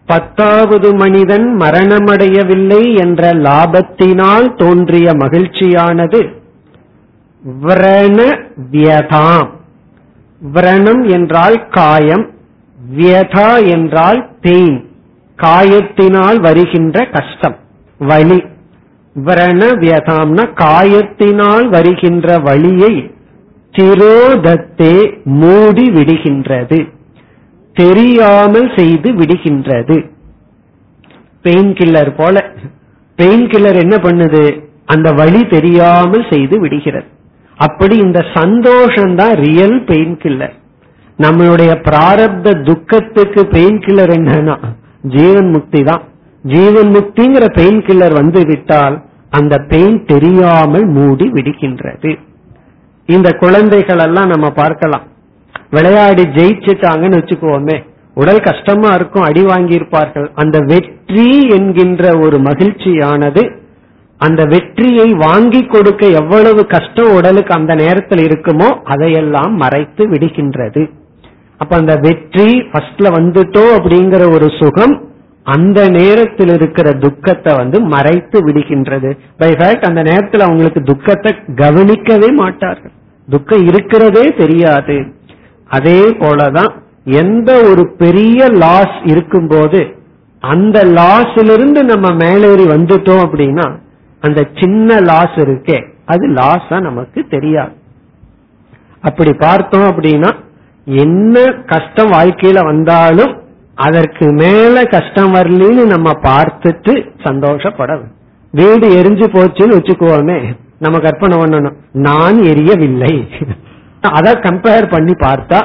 [0.07, 6.21] பத்தாவது மனிதன் மரணமடையவில்லை என்ற லாபத்தினால் தோன்றிய மகிழ்ச்சியானது
[7.63, 8.19] விரண
[8.73, 9.51] வியதாம்.
[10.43, 12.25] விரணம் என்றால் காயம்
[12.79, 14.79] வியதா என்றால் பெயின்
[15.39, 17.57] காயத்தினால் வருகின்ற கஷ்டம்
[18.01, 18.41] வலி.
[19.17, 22.93] விரண வியதாம்னா காயத்தினால் வருகின்ற வழியை
[23.75, 24.97] திரோதத்தே
[25.41, 26.79] மூடி விடுகின்றது
[27.77, 29.97] தெரியாமல் செய்து விடுகின்றது.
[31.43, 32.37] பெயின் கில்லர் போல
[33.19, 34.45] பெயின் கில்லர் என்ன பண்ணுது?
[34.87, 37.09] அந்த வழி தெரியாமல் செய்து விடுகிறது.
[37.67, 40.57] அப்படி இந்த சந்தோஷம் தான் ரியல் பெயின் கில்லர்
[41.19, 44.57] நம்மளுடைய பிராரப்த துக்கத்துக்கு பெயின் கில்லர் என்னன்னா
[45.15, 46.03] ஜீவன் முக்தி தான்.
[46.45, 48.97] ஜீவன் முக்திங்கிற பெயின் கில்லர் வந்து விட்டால்
[49.39, 52.13] அந்த பெயின் தெரியாமல் மூடி விடுகின்றது.
[53.09, 55.05] இந்த குழந்தைகள் எல்லாம் நம்ம பார்க்கலாம்.
[55.77, 57.77] விளையாடி ஜெயிச்சுட்டாங்கன்னு வச்சுக்கோமே
[58.21, 60.29] உடல் கஷ்டமா இருக்கும் அடி வாங்கியிருப்பார்கள்.
[60.43, 63.43] அந்த வெற்றி என்கின்ற ஒரு மகிழ்ச்சியானது
[64.21, 70.83] அந்த வெற்றியை வாங்கி கொடுக்க எவ்வளவு கஷ்டம் உடலுக்கு அந்த நேரத்தில் இருக்குமோ அதையெல்லாம் மறைத்து விடுகின்றது.
[71.61, 74.95] அப்ப அந்த வெற்றி ஃபர்ஸ்ட்ல வந்துட்டோம் அப்படிங்கிற ஒரு சுகம்
[75.47, 79.11] அந்த நேரத்தில் இருக்கிற துக்கத்தை வந்து மறைத்து விடுகின்றது.
[79.37, 82.95] பை ஃபேக்ட் அந்த நேரத்தில் அவங்களுக்கு துக்கத்தை கவனிக்கவே மாட்டார்கள்.
[83.29, 84.97] துக்கம் இருக்கிறதே தெரியாது.
[85.71, 86.73] அதே போலதான்
[87.23, 89.81] எந்த ஒரு பெரிய லாஸ் இருக்கும்போது
[90.43, 93.67] அந்த லாஸிலிருந்து நம்ம மேலேறி வந்துட்டோம் அப்படின்னா
[94.21, 95.79] அந்த சின்ன லாஸ் இருக்கே.
[96.05, 97.75] அது லாஸா நமக்கு தெரியாது.
[99.01, 100.31] அப்படி பார்த்தோம் அப்படின்னா
[100.85, 103.33] என்ன கஷ்டம் வாழ்க்கையில வந்தாலும்
[103.75, 108.11] அதற்கு மேல கஷ்டம் வரலன்னு நம்ம பார்த்துட்டு சந்தோஷப்படணும்
[108.51, 110.39] வீடு எரிஞ்சு போச்சுன்னு வச்சுக்கோமே
[110.79, 111.77] நம்ம கற்பனை பண்ணணும்.
[111.93, 113.15] நான் எரியவில்லை.
[114.01, 115.61] அதை கம்பேர் பண்ணி பார்த்தா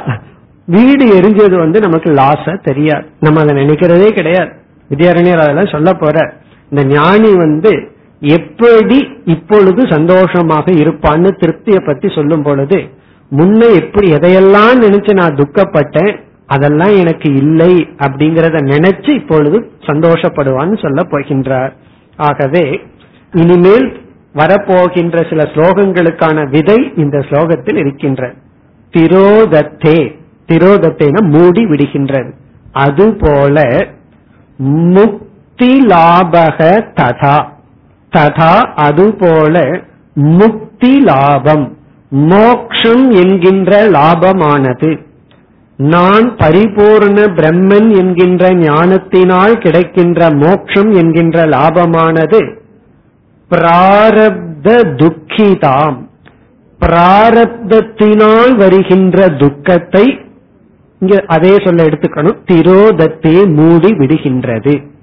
[0.66, 3.06] வீடு எரிஞ்சது வந்து நமக்கு லாஸா தெரியாது.
[3.20, 4.52] நம்ம அதை நினைக்கிறதே கிடையாது.
[4.90, 6.34] வித்யாரண்யர் அதெல்லாம் சொல்ல போற
[6.70, 7.72] இந்த ஞானி வந்து
[8.22, 12.90] எப்படி இப்பொழுது சந்தோஷமாக இருப்பான்னு திருப்தியை பத்தி சொல்லும் பொழுது
[13.32, 21.72] முன்ன எப்படி எதையெல்லாம் நினைச்சு நான் துக்கப்பட்டேன் அதெல்லாம் எனக்கு இல்லை அப்படிங்கறத நினைச்சு இப்பொழுது சந்தோஷப்படுவான்னு சொல்ல போகின்றார்.
[22.18, 22.82] ஆகவே
[23.32, 24.00] இனிமேல்
[24.36, 28.34] வரப்போகின்ற சில ஸ்லோகங்களுக்கான விதை இந்த ஸ்லோகத்தில் இருக்கின்ற
[28.94, 30.16] திரோதத்தே
[30.52, 32.32] திரோதத்தேன மூடி விடுகின்றது.
[32.72, 33.88] அதுபோல
[34.60, 36.60] முக்தி லாபக
[36.94, 37.54] ததா.
[38.16, 39.82] ததா அதுபோல
[40.14, 41.78] முக்தி லாபம்.
[42.10, 45.04] மோக்ஷம் என்கின்ற லாபமானது.
[45.78, 52.56] நான் பரிபூர்ண பிரம்மன் என்கின்ற ஞானத்தினால் கிடைக்கின்ற மோக்ஷம் என்கின்ற லாபமானது.
[53.52, 55.98] பிராரப்த துக்கிதாம்.
[56.80, 60.20] பிராரப்தத்தினால் வருகின்ற துக்கத்தை
[61.00, 62.38] இங்க அதே சொல்ல எடுத்துக்கணும்.
[62.52, 64.95] திரோதத்தை மூடி விடுகின்றது.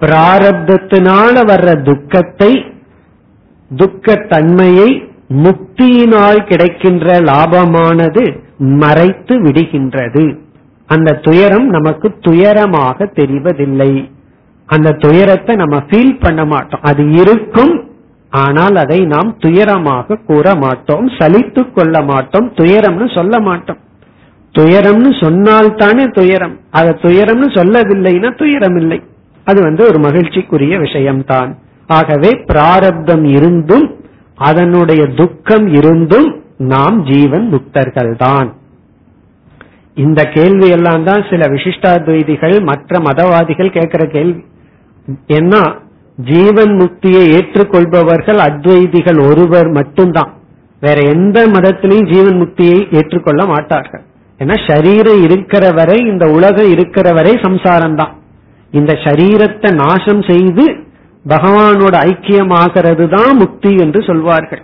[0.00, 2.52] பிராரப்தத்தினால வர்ற துக்கத்தை
[3.70, 4.90] துக்கத்தன்மையை
[5.44, 8.22] முக்தியினால் கிடைக்கின்ற லாபமானது
[8.82, 10.24] மறைத்து விடுகின்றது.
[10.88, 13.92] அந்த துயரம் நமக்கு துயரமாக தெரிவதில்லை.
[14.68, 16.80] அந்த துயரத்தை நம்ம ஃபீல் பண்ண மாட்டோம்.
[16.82, 17.74] அது இருக்கும்
[18.32, 23.80] ஆனால் அதை நாம் துயரமாக கூற மாட்டோம் சலித்து கொள்ள மாட்டோம் துயரம்னு சொல்ல மாட்டோம்.
[24.54, 26.56] துயரம்னு சொன்னால்தானே துயரம்.
[26.70, 29.00] அத துயரம்னு சொல்லவில்லைன்னா துயரம் இல்லை
[29.48, 31.50] அது வந்து ஒரு மகிழ்ச்சிக்குரிய விஷயம்தான்.
[31.88, 33.86] ஆகவே பிராரப்தம் இருந்தும்
[34.38, 36.28] அதனுடைய துக்கம் இருந்தும்
[36.72, 38.48] நாம் ஜீவன் முக்தர்கள் தான்
[39.96, 44.42] இந்த கேள்வி எல்லாம் தான் சில விசிஷ்டாத்வைதிகள் மற்ற மதவாதிகள் கேட்கிற கேள்வி.
[45.38, 45.62] ஏன்னா
[46.18, 50.30] ஜீவன் முக்தியை ஏற்றுக்கொள்பவர்கள் அத்வைதிகள் ஒருவர் மட்டும்தான்.
[50.82, 54.04] வேற எந்த மதத்திலையும் ஜீவன் முக்தியை ஏற்றுக்கொள்ள மாட்டார்கள்.
[54.40, 58.14] ஏன்னா சரீரம் இருக்கிற வரை இந்த உலகம் இருக்கிற வரை சம்சாரம் தான்
[58.72, 60.64] இந்த சரீரத்தை நாசம் செய்து
[61.24, 64.62] பகவானோட ஐக்கியமாகிறது தான் முக்தி என்று சொல்வார்கள்.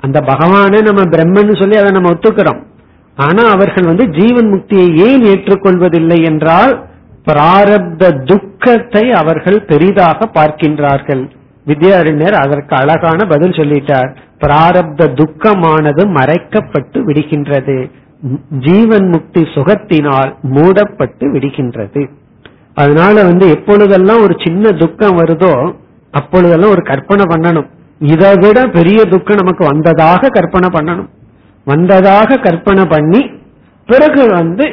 [0.00, 2.62] அந்த பகவானை நம்ம பிரம்மன் சொல்லி அதை நம்ம ஒத்துக்கிறோம்.
[3.18, 6.74] ஆனா அவர்கள் வந்து ஜீவன் முக்தியை ஏன் ஏற்றுக்கொள்வதில்லை என்றால்
[7.28, 11.22] பிராரப்த துக்கத்தை அவர்கள் பெரிதாக பார்க்கின்றார்கள்.
[11.66, 14.10] வித்யாரண்யர் அதற்கு அழகான பதில் சொல்லிட்டார்.
[14.42, 17.78] பிராரப்த துக்கமானது மறைக்கப்பட்டு விடுகின்றது.
[18.66, 22.02] ஜீவன் முக்தி சுகத்தினால் மூடப்பட்டு விடுகின்றது.
[22.76, 25.52] அதனால வந்து எப்பொழுதெல்லாம் ஒரு சின்ன துக்கம் வருதோ
[26.18, 27.68] அப்பொழுதெல்லாம் ஒரு கற்பனை பண்ணணும்.
[28.12, 31.10] இதை விட பெரிய துக்கம் நமக்கு வந்ததாக கற்பனை பண்ணணும்.
[31.66, 33.20] வந்ததாக கற்பனை பண்ணி
[33.88, 34.64] பிறகு வந்து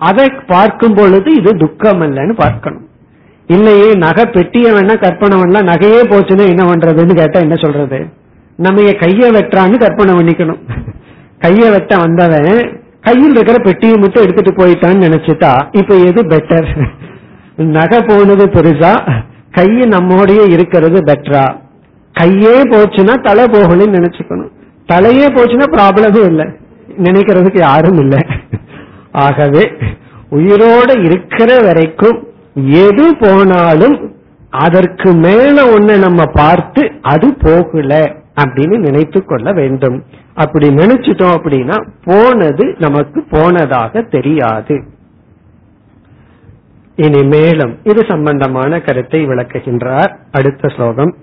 [0.00, 2.84] அதை பார்க்கும் பொழுது இது துக்கம் இல்லைன்னு பார்க்கணும்.
[3.48, 5.70] இல்லையே நகை பெட்டிய வேணா கற்பனை பண்ணலாம்.
[5.72, 7.98] நகையே போச்சுன்னா என்ன பண்றதுன்னு கேட்டா என்ன சொல்றது?
[8.58, 10.60] நம்ம கைய வெட்டுறான்னு கற்பனை பண்ணிக்கணும்.
[11.44, 12.52] கைய வெட்ட வந்தவன்
[13.06, 16.68] கையில் இருக்கிற பெட்டியை மட்டும் எடுத்துட்டு போயிட்டான்னு நினைச்சுட்டா இப்ப எது பெட்டர்
[17.56, 21.62] நகை போனது பெருசா கையை நம்மோடய இருக்கிறது பெட்டரா
[22.20, 24.52] கையே போச்சுன்னா தலை போகணும்னு நினைச்சுக்கணும்.
[24.92, 26.46] தலையே போச்சுன்னா ப்ராப்ளமே இல்லை.
[26.98, 28.18] நினைக்கிறதுக்கு யாரும் இல்லை.
[29.12, 29.72] ஆகவே
[30.30, 34.14] உயிரோட இருக்கிற வரைக்கும் எது போனாலும்
[34.50, 40.04] அதற்கு மேல ஒண்ணு நம்ம பார்த்து அது போகல அப்படின்னு நினைத்து கொள்ள வேண்டும்.
[40.34, 44.84] அப்படி நினைச்சிட்டோம் அப்படின்னா போனது நமக்கு போனதாக தெரியாது.
[46.97, 51.13] இனி மேலும் இது சம்பந்தமான கருத்தை விளக்குகின்றார் அடுத்த ஸ்லோகம்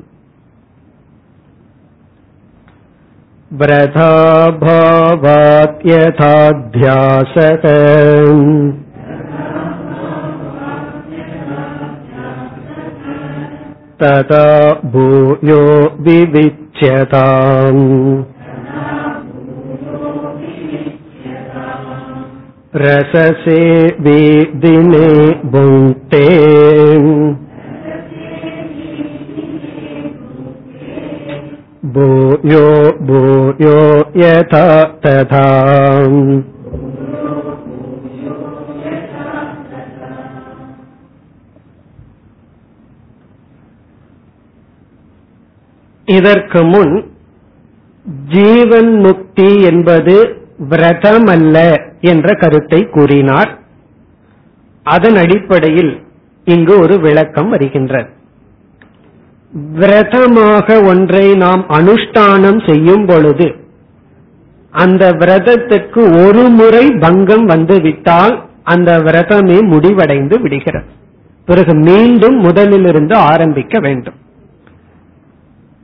[6.26, 7.64] व्रताभावात्यथाध्यासः
[14.00, 14.46] तदा
[14.92, 15.60] भूयो
[15.98, 17.84] विविच्यताम्
[22.74, 23.60] रससे
[24.00, 25.06] वेदिने
[25.52, 26.24] भुङ्क्ते
[31.88, 32.66] भूयो
[33.08, 33.78] भूयो
[34.16, 34.66] यथा
[35.04, 35.46] तथा
[46.08, 46.92] இதற்கு முன்
[48.28, 50.14] ஜீவன் முக்தி என்பது
[50.70, 51.56] விரதம் அல்ல
[52.01, 53.51] என்ற கருத்தை கூறினார்.
[54.85, 55.93] அதன் அடிப்படையில்
[56.47, 58.09] இங்கு ஒரு விளக்கம் வருகின்றது.
[59.79, 63.47] விரதமாக ஒன்றை நாம் அனுஷ்டானம் செய்யும் பொழுது
[64.73, 70.89] அந்த விரதத்துக்கு ஒரு முறை பங்கம் வந்து விட்டால் அந்த விரதமே முடிவடைந்து விடுகிறது.
[71.47, 74.17] பிறகு மீண்டும் முதலிலிருந்து ஆரம்பிக்க வேண்டும்.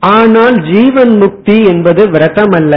[0.02, 2.74] ஆனால் ஜீவன் முக்தி என்பது விரதம் அல்ல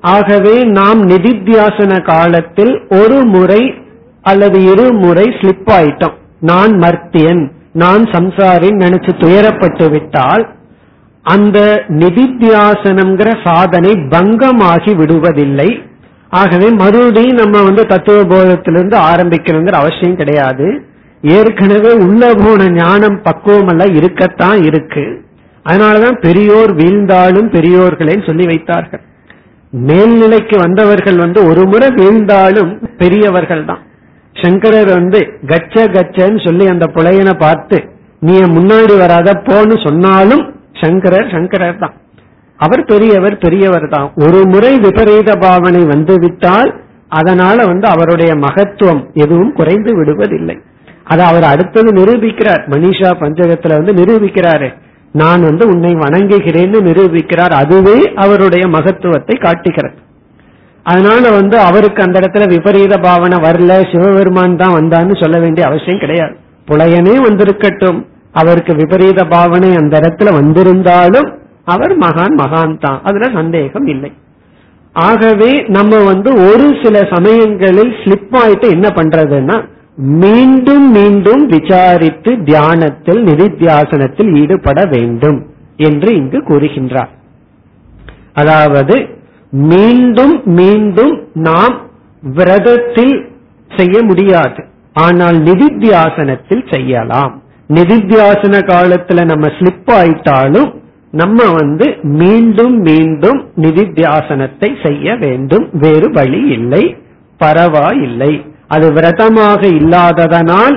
[0.00, 3.74] ஆகவே நாம் நிதித்தியாசன காலத்தில் ஒரு முறை
[4.22, 6.16] அல்லது இரு முறை ஸ்லிப் ஆயிட்டோம்.
[6.40, 10.54] நான் மர்த்தியன் நான் சம்சாரின் நினைச்சு துயரப்பட்டு விட்டால்
[11.22, 15.82] அந்த நிதித்தியாசனம்ங்கிற சாதனை பங்கமாகி விடுவதில்லை.
[16.28, 20.82] ஆகவே மறுபடியும் நம்ம வந்து தத்துவ போதத்திலிருந்து ஆரம்பிக்கணுங்கிற அவசியம் கிடையாது.
[21.22, 25.24] ஏற்கனவே உள்ள போன ஞானம் பக்குவம் எல்லாம் இருக்கத்தான் இருக்கு.
[25.68, 29.00] அதனாலதான் பெரியோர் வீழ்ந்தாலும் பெரியோர்களே சொல்லி வைத்தார்கள்.
[29.72, 33.82] மேல்நிலைக்கு வந்தவர்கள் வந்து ஒரு முறை வீழ்ந்தாலும் பெரியவர்கள் தான்
[34.36, 37.78] சங்கரர் வந்து கச்ச கச்சன்னு சொல்லி அந்த புலையனை பார்த்து
[38.20, 40.44] நீ முன்னாடி வராத போன்னு சொன்னாலும்
[40.82, 41.94] சங்கரர் சங்கரர் தான்
[42.60, 46.70] அவர் பெரியவர் பெரியவர் தான் ஒரு முறை விபரீத பாவனை வந்து விட்டால்
[47.18, 50.56] அதனால வந்து அவருடைய மகத்துவம் எதுவும் குறைந்து விடுவதில்லை.
[51.04, 52.62] அதை அவர் அடுத்தது நிரூபிக்கிறார்.
[52.74, 54.68] மனிஷா பஞ்சகத்துல வந்து நிரூபிக்கிறாரு.
[55.12, 57.52] நான் வந்து உன்னை வணங்குகிறேன்னு நிரூபிக்கிறார்.
[57.52, 59.94] அதுவே அவருடைய மகத்துவத்தை காட்டுகிறது.
[60.82, 66.36] அதனால வந்து அவருக்கு அந்த இடத்துல விபரீத பாவனை வரல சிவபெருமான் தான் வந்தான்னு சொல்ல வேண்டிய அவசியம் கிடையாது.
[66.68, 68.06] புலையனே வந்திருக்கட்டும்.
[68.32, 73.00] அவருக்கு விபரீத பாவனை அந்த இடத்துல வந்திருந்தாலும் அவர் மகான் மகான் தான்.
[73.02, 74.12] அதுல சந்தேகம் இல்லை.
[74.92, 79.64] ஆகவே நம்ம வந்து ஒரு சில சமயங்களில் ஸ்லிப் ஆயிட்டு என்ன பண்றதுன்னா
[80.02, 87.08] மீண்டும் மீண்டும் விசாரித்து தியானத்தில் நிதித்தியாசனத்தில் ஈடுபட வேண்டும் என்று இங்கு கூறுகின்றார்.
[88.32, 89.08] அதாவது
[89.50, 91.80] மீண்டும் மீண்டும் நாம்
[92.22, 93.28] விரதத்தில்
[93.76, 94.64] செய்ய முடியாது.
[94.92, 97.42] ஆனால் நிதித்தியாசனத்தில் செய்யலாம்.
[97.68, 100.74] நிதித்தியாசன காலத்துல நம்ம ஸ்லிப் ஆயிட்டாலும்
[101.10, 105.68] நம்ம வந்து மீண்டும் மீண்டும் நிதித்தியாசனத்தை செய்ய வேண்டும்.
[105.72, 106.96] வேறு வழி இல்லை.
[107.36, 108.49] பரவாயில்லை.
[108.74, 110.76] அது விரதமாக இல்லாததனால்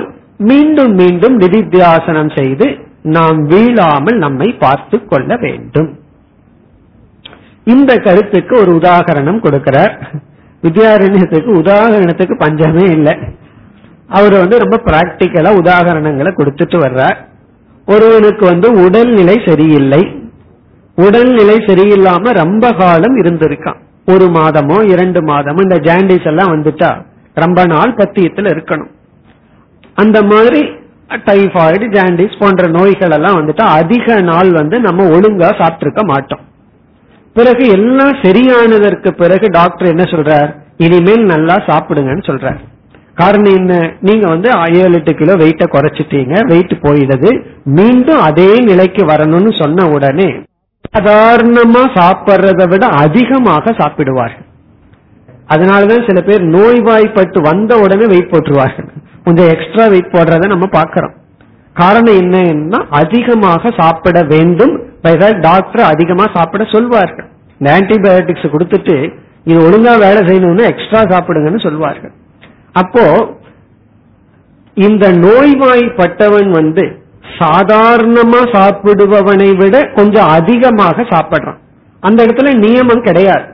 [0.50, 2.66] மீண்டும் மீண்டும் நிதித்தியாசனம் செய்து
[3.16, 5.90] நாம் வீழாமல் நம்மை பார்த்து கொள்ள வேண்டும்.
[7.74, 9.94] இந்த கருத்துக்கு ஒரு உதாகரணம் கொடுக்கிறார்.
[10.62, 13.14] வித்யாரண்யத்துக்கு உதாகரணத்துக்கு பஞ்சமே இல்லை.
[14.08, 17.18] அவர் வந்து ரொம்ப பிராக்டிக்கலா உதாகரணங்களை கொடுத்துட்டு வர்றார்.
[17.88, 20.02] ஒருவனுக்கு வந்து உடல்நிலை சரியில்லை.
[20.98, 23.80] உடல்நிலை சரியில்லாம ரொம்ப காலம் இருந்திருக்கான்.
[24.12, 26.90] ஒரு மாதமோ இரண்டு மாதமோ இந்த ஜாண்டிஸ் எல்லாம் வந்துட்டா.
[27.34, 28.92] ரொம்ப நாள் பத்தியத்துல இருக்கணும்.
[29.94, 30.60] அந்த மாதிரி
[31.28, 36.44] டைஃபாய்டு ஜாண்டிஸ் போன்ற நோய்கள் எல்லாம் வந்துட்டு அதிக நாள் வந்து நம்ம ஒழுங்கா சாப்பிட்டிருக்க மாட்டோம்.
[37.32, 40.50] பிறகு எல்லாம் சரியானதற்கு பிறகு டாக்டர் என்ன சொல்றார்?
[40.76, 42.60] இனிமேல் நல்லா சாப்பிடுங்கன்னு சொல்றார்.
[43.14, 43.72] காரணம் என்ன?
[44.00, 44.48] நீங்க வந்து
[44.82, 47.30] ஏழு எட்டு கிலோ வெயிட்ட குறைச்சிட்டீங்க வெயிட் போயிடுது.
[47.64, 50.28] மீண்டும் அதே நிலைக்கு வரணும்னு சொன்ன உடனே
[50.94, 54.43] சாதாரணமா சாப்பிட்றதை விட அதிகமாக சாப்பிடுவார்கள்.
[55.48, 58.88] அதனாலதான் சில பேர் நோய்வாய்ப்பட்டு வந்த உடனே வெயிட் போட்டுருவார்கள்.
[59.26, 61.14] கொஞ்சம் எக்ஸ்ட்ரா வெயிட் போடுறத நம்ம பாக்கிறோம்
[61.76, 64.74] காரணம் என்னன்னா அதிகமாக சாப்பிட வேண்டும்.
[65.46, 67.28] டாக்டர் அதிகமா சாப்பிட சொல்வார்கள்.
[67.58, 68.96] இந்த ஆன்டிபயோட்டிக்ஸ் கொடுத்துட்டு
[69.50, 72.12] இது ஒழுங்கா வேலை செய்யணும்னு எக்ஸ்ட்ரா சாப்பிடுங்கன்னு சொல்வார்கள்.
[72.82, 73.04] அப்போ
[74.76, 76.84] இந்த நோய்வாய்ப்பட்டவன் வந்து
[77.40, 81.60] சாதாரணமா சாப்பிடுபவனை விட கொஞ்சம் அதிகமாக சாப்பிடுறான்.
[82.02, 83.46] அந்த இடத்துல நியமம் கிடையாது.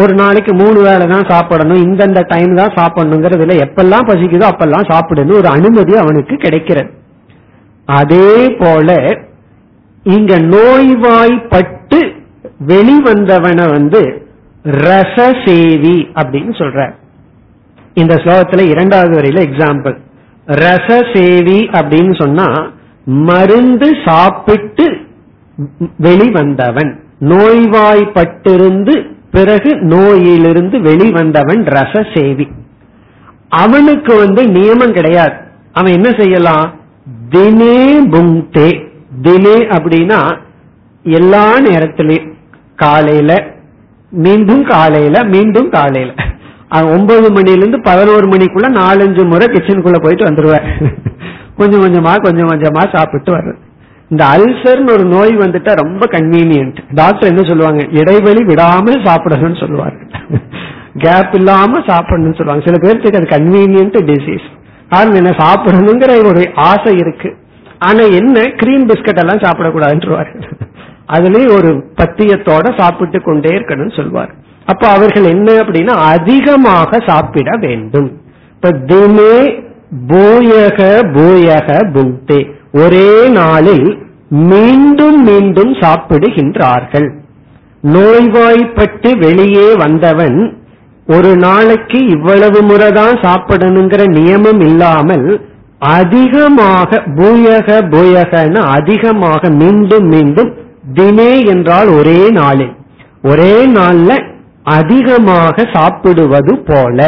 [0.00, 1.82] ஒரு நாளைக்கு மூணு வேளை தான் சாப்பிடணும்.
[1.86, 5.38] இந்தந்த டைம் தான் சாப்பிடணுங்கிறதுல எப்பெல்லாம் பசிக்குதோ அப்பெல்லாம் சாப்பிடணும்.
[5.40, 6.90] ஒரு அனுமதி அவனுக்கு கிடைக்கிறது.
[7.88, 8.96] அதே போல
[10.16, 12.00] இங்க நோய்வாய்ப்பட்டு
[12.70, 14.02] வெளிவந்தவனை வந்து
[14.86, 16.80] ரசசேவி அப்படின்னு சொல்ற
[18.00, 19.96] இந்த ஸ்லோகத்துல இரண்டாவது வரையில எக்ஸாம்பிள்
[20.46, 22.48] ரசசேவி அப்படின்னு சொன்னா
[23.30, 24.86] மருந்து சாப்பிட்டு
[26.06, 26.92] வெளிவந்தவன்.
[27.32, 28.94] நோய்வாய்ப்பட்டிருந்து
[29.32, 32.46] பிறகு நோயிலிருந்து வெளிவந்தவன் ரசசேவி
[33.48, 35.34] அவனுக்கு வந்து நியமம் கிடையாது.
[35.72, 36.74] அவன் என்ன செய்யலாம்?
[37.30, 38.88] தினே புங்தே
[39.22, 40.38] தினே அப்படின்னா
[41.02, 42.32] எல்லா நேரத்திலையும்
[42.76, 43.46] காலையில
[44.10, 46.14] மீண்டும் காலையில மீண்டும் காலையில.
[46.70, 50.92] ஒன்பது மணிலிருந்து பதினோரு மணிக்குள்ள நாலஞ்சு முறை கிச்சனுக்குள்ள போயிட்டு வந்துருவேன்.
[51.56, 53.56] கொஞ்சம் கொஞ்சமா கொஞ்சம் கொஞ்சமா சாப்பிட்டு வர்றது.
[54.12, 57.82] இந்த அல்சர்னு ஒரு நோய் வந்துட்டா ரொம்ப கன்வீனியன்ட் டாக்டர் என்ன சொல்லுவாங்க?
[58.00, 60.00] இடைவெளி விடாமல் சாப்பிடணும்னு சொல்லுவாங்க
[61.04, 62.64] கேப் இல்லாம சாப்பிடணும்னு சொல்லுவாங்க.
[62.64, 64.46] சில பேருக்கு அது கன்வீனியன்ட் டிசீஸ்
[64.88, 65.32] காரணம் என்ன?
[65.44, 67.30] சாப்பிடணுங்கிற ஒரு ஆசை இருக்கு.
[67.78, 68.40] ஆனா என்ன?
[68.56, 70.32] கிரீம் பிஸ்கட் எல்லாம் சாப்பிடக்கூடாதுன்றவாரு.
[71.14, 71.70] அதுலயும் ஒரு
[72.00, 74.32] பத்தியத்தோட சாப்பிட்டு கொண்டே இருக்கணும்னு சொல்வார்
[74.66, 78.10] அப்ப அவர்கள் என்ன அப்படின்னா அதிகமாக சாப்பிட வேண்டும்.
[78.54, 79.36] இப்ப தினே
[80.10, 80.80] பூயக
[81.14, 82.40] பூயக புக்தே
[82.72, 83.86] ஒரே நாளில்
[84.28, 87.08] மீண்டும் மீண்டும் சாப்பிடுகின்றார்கள்.
[87.82, 90.38] நோய்வாய்ப்பட்டு வெளியே வந்தவன்
[91.06, 95.26] ஒரு நாளைக்கு இவ்வளவு முறைதான் சாப்பிடணுங்கிற நியமம் இல்லாமல்
[95.78, 100.50] அதிகமாக பூயக பூயகன்னு அதிகமாக மீண்டும் மீண்டும்
[100.94, 102.74] தினே என்றால் ஒரே நாளில்.
[103.22, 104.10] ஒரே நாள்ல
[104.62, 106.98] அதிகமாக சாப்பிடுவது போல.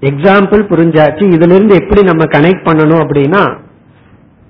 [0.00, 1.24] எக்ஸாம்பிள் புரிஞ்சாச்சு.
[1.34, 3.42] இதுல இருந்து எப்படி நம்ம கனெக்ட் பண்ணணும் அப்படின்னா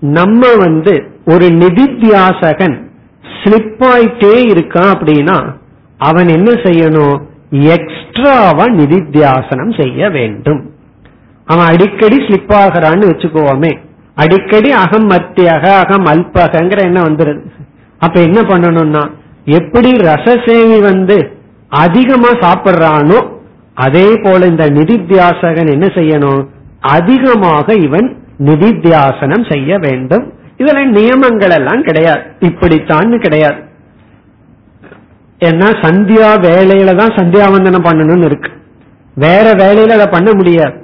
[0.03, 2.87] நம்ம வந்து ஒரு நிதித்தியாசகன்
[3.23, 5.55] ஸ்லிப் ஆயிட்டே இருக்கான் அப்படின்னா
[5.99, 7.23] அவன் என்ன செய்யணும்?
[7.51, 10.71] எக்ஸ்ட்ராவா நிதித்தியாசனம் செய்ய வேண்டும்.
[11.45, 13.79] அவன் அடிக்கடி ஸ்லிப் ஆகிறான்னு வச்சுக்கோமே.
[14.15, 17.43] அடிக்கடி அகம் மத்தியக அகம் அல்பகங்கிற என்ன வந்துருது
[17.99, 19.11] அப்ப என்ன பண்ணணும்னா
[19.45, 21.33] எப்படி ரசசேவி வந்து
[21.69, 23.31] அதிகமா சாப்பிடுறானோ
[23.75, 26.47] அதே போல இந்த நிதித்தியாசகன் என்ன செய்யணும்?
[26.81, 30.24] அதிகமாக இவன் நிதித்தியாசனம் செய்ய வேண்டும்.
[30.62, 32.22] இதுல நியமங்கள் எல்லாம் கிடையாது.
[32.48, 33.61] இப்படித்தான் கிடையாது.
[35.48, 38.50] ஏன்னா சந்தியா வேலையில தான் சந்தியாவந்தனம் பண்ணணும்னு இருக்கு.
[39.16, 40.76] வேற வேலையில அதை பண்ண முடியாது.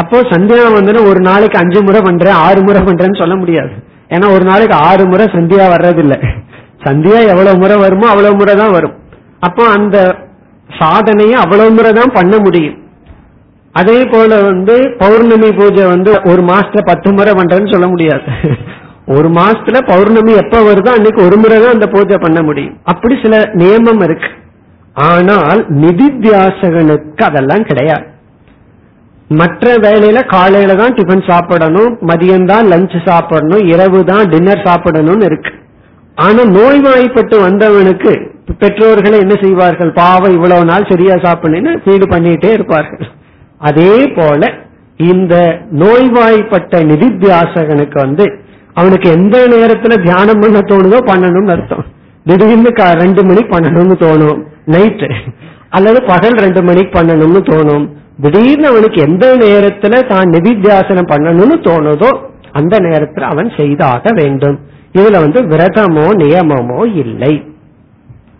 [0.00, 3.72] அப்போ சந்தியாவந்தனம் ஒரு நாளைக்கு அஞ்சு முறை பண்றேன் ஆறு முறை பண்றேன்னு சொல்ல முடியாது.
[4.14, 6.18] ஏன்னா ஒரு நாளைக்கு ஆறு முறை சந்தியா வர்றதில்லை.
[6.86, 8.94] சந்தியா எவ்வளவு முறை வருமோ அவ்வளவு முறை தான் வரும்.
[9.40, 9.96] அப்போ அந்த
[10.68, 12.76] சாதனையை அவ்வளவு முறை தான் பண்ண முடியும்.
[13.78, 18.30] அதே போல வந்து பௌர்ணமி பூஜை வந்து ஒரு மாசத்துல பத்து முறை பண்றேன்னு சொல்ல முடியாது.
[19.16, 22.74] ஒரு மாசத்துல பௌர்ணமி எப்ப வருதோ அன்னைக்கு ஒரு முறை தான் அந்த பூஜை பண்ண முடியும்.
[22.92, 24.30] அப்படி சில நியமம் இருக்கு.
[25.10, 28.06] ஆனால் நிதித்தியாசகனுக்கு அதெல்லாம் கிடையாது.
[29.40, 35.52] மற்ற வேலையில காலையில தான் டிஃபன் சாப்பிடணும் மதியம் தான் லஞ்ச் சாப்பிடணும் இரவு தான் டின்னர் சாப்பிடணும்னு இருக்கு.
[36.26, 38.12] ஆனா நோய்வாய்ப்பட்டு வந்தவனுக்கு
[38.62, 39.92] பெற்றோர்களை என்ன செய்வார்கள்?
[40.02, 43.04] பாவம் இவ்வளவு நாள் சரியா சாப்பிடணும்னு ஃபீடு பண்ணிட்டே இருப்பார்கள்.
[43.60, 44.52] அதே போல
[44.96, 45.34] இந்த
[45.70, 48.24] நோய்வாய்ப்பட்ட நிதித்தியாசகனுக்கு வந்து
[48.74, 51.84] அவனுக்கு எந்த நேரத்துல தியானம் பண்ண தோணுதோ பண்ணணும்னு அர்த்தம்.
[52.24, 54.40] திடீர்னு ரெண்டு மணிக்கு பண்ணணும்னு தோணும்.
[54.66, 55.08] நைட்டு.
[55.68, 57.86] அல்லது பகல் ரெண்டு மணிக்கு பண்ணணும்னு தோணும்.
[58.20, 62.10] திடீர்னு அவனுக்கு எந்த நேரத்துல தான் நிதித்தியாசனம் பண்ணணும்னு தோணுதோ
[62.52, 64.58] அந்த நேரத்துல அவன் செய்தாக வேண்டும்.
[64.92, 67.44] இதுல வந்து விரதமோ நியமமோ இல்லை.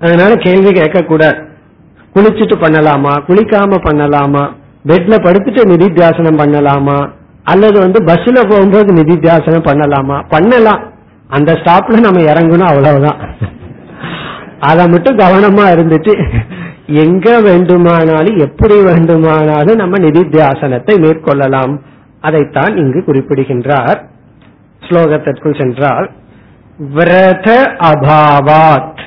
[0.01, 1.37] அதனால கேள்வி கேட்க கூடாது
[2.15, 3.13] குளிச்சுட்டு பண்ணலாமா?
[3.29, 4.45] குளிக்காம பண்ணலாமா?
[4.87, 7.11] பெட்ல படுத்துட்டு நிதித்தியாசனம் பண்ணலாமா?
[7.45, 10.25] அல்லது வந்து பஸ்ல போகும்போது நிதித்தியாசனம் பண்ணலாமா?
[10.29, 10.93] பண்ணலாம்.
[11.29, 13.35] அந்த ஸ்டாப்ல நம்ம இறங்கணும் அவ்வளவுதான்.
[14.61, 16.35] அதை மட்டும் கவனமா இருந்துட்டு
[16.87, 21.79] எங்க வேண்டுமானாலும் எப்படி வேண்டுமானாலும் நம்ம நிதித்தியாசனத்தை மேற்கொள்ளலாம்.
[22.21, 24.09] அதைத்தான் இங்கு குறிப்பிடுகின்றார்.
[24.81, 26.11] ஸ்லோகத்திற்குள் சென்றால்
[26.79, 28.99] விரத அபாவாத்.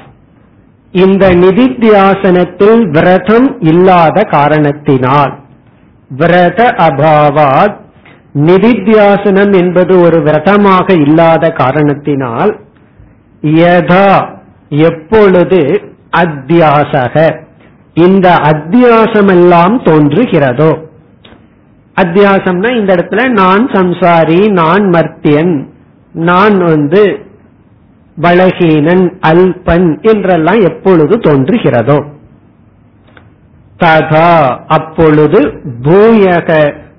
[0.91, 5.41] இந்த நிதித்தியாசனத்தில் விரதம் இல்லாத காரணத்தினால்
[6.17, 7.81] விரத அபாவாத்.
[8.33, 12.59] நிதித்தியாசனம் என்பது ஒரு விரதமாக இல்லாத காரணத்தினால்
[13.41, 14.37] யதா
[14.69, 15.81] எப்பொழுது
[16.17, 17.41] அத்தியாசக.
[17.93, 20.71] இந்த அத்தியாசமெல்லாம் தோன்றுகிறதோ.
[22.01, 25.67] அத்தியாசம்னா இந்த இடத்துல நான் சம்சாரி நான் மர்த்தியன்
[26.13, 27.03] நான் வந்து
[28.21, 31.97] பலகீனன் அல்பன் என்றெல்லாம் எப்பொழுது தோன்றுகிறதோ.
[33.83, 34.31] ததா.
[34.67, 35.39] அப்பொழுது
[35.83, 36.49] பூயக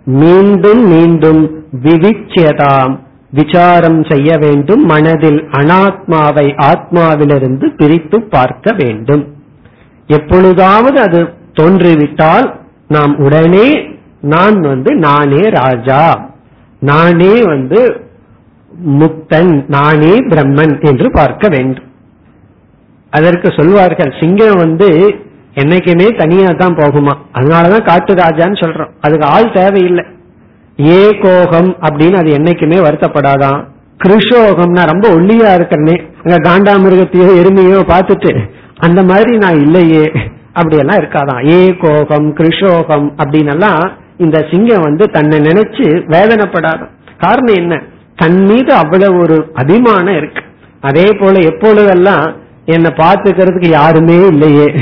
[0.05, 2.95] மீண்டும் மீண்டும் விவிச்சியதாம்
[3.31, 4.85] விசாரம் செய்ய வேண்டும்.
[4.85, 9.25] மனதில் அனாத்மாவை ஆத்மாவிலிருந்து பிரித்து பார்க்க வேண்டும்.
[10.07, 11.21] எப்பொழுதாவது அது
[11.53, 12.47] தோன்றிவிட்டால்
[12.89, 13.69] நாம் உடனே
[14.21, 16.31] நான் வந்து நானே ராஜா.
[16.81, 17.81] நானே வந்து
[18.89, 19.65] முக்தன்.
[19.69, 21.85] நானே பிரம்மன் என்று பார்க்க வேண்டும்.
[23.11, 24.89] அதற்கு சொல்வார்கள் சிங்கம் வந்து
[25.55, 27.13] என்னைக்குமே தனியா தான் போகுமா?
[27.33, 28.91] அதனாலதான் காட்டு ராஜான்னு சொல்றோம்.
[29.01, 30.05] அதுக்கு ஆள் தேவையில்லை.
[30.81, 33.65] ஏ கோகம் அப்படின்னு அது என்னைக்குமே வருத்தப்படாதான்.
[34.05, 36.13] கிருஷோகம்னா ரொம்ப ஒல்லியா இருக்கிறனே.
[36.25, 40.13] அங்க காண்டாமிருகத்தையோ எருமையோ பார்த்துட்டு அந்த மாதிரி நான் இல்லையே.
[40.53, 41.49] அப்படியெல்லாம் இருக்காதான்.
[41.49, 46.89] ஏ கோகம் கிருஷோகம் அப்படின்னு இந்த சிங்கம் வந்து தன்னை நினைச்சு வேதனைப்படாதான்
[47.19, 47.83] காரணம் என்ன?
[48.17, 50.43] தன் மீது அவ்வளவு ஒரு அபிமானம் இருக்கு.
[50.81, 54.75] அதே போல எப்பொழுதெல்லாம் என்னை பார்த்துக்கிறதுக்கு யாருமே இல்லையே.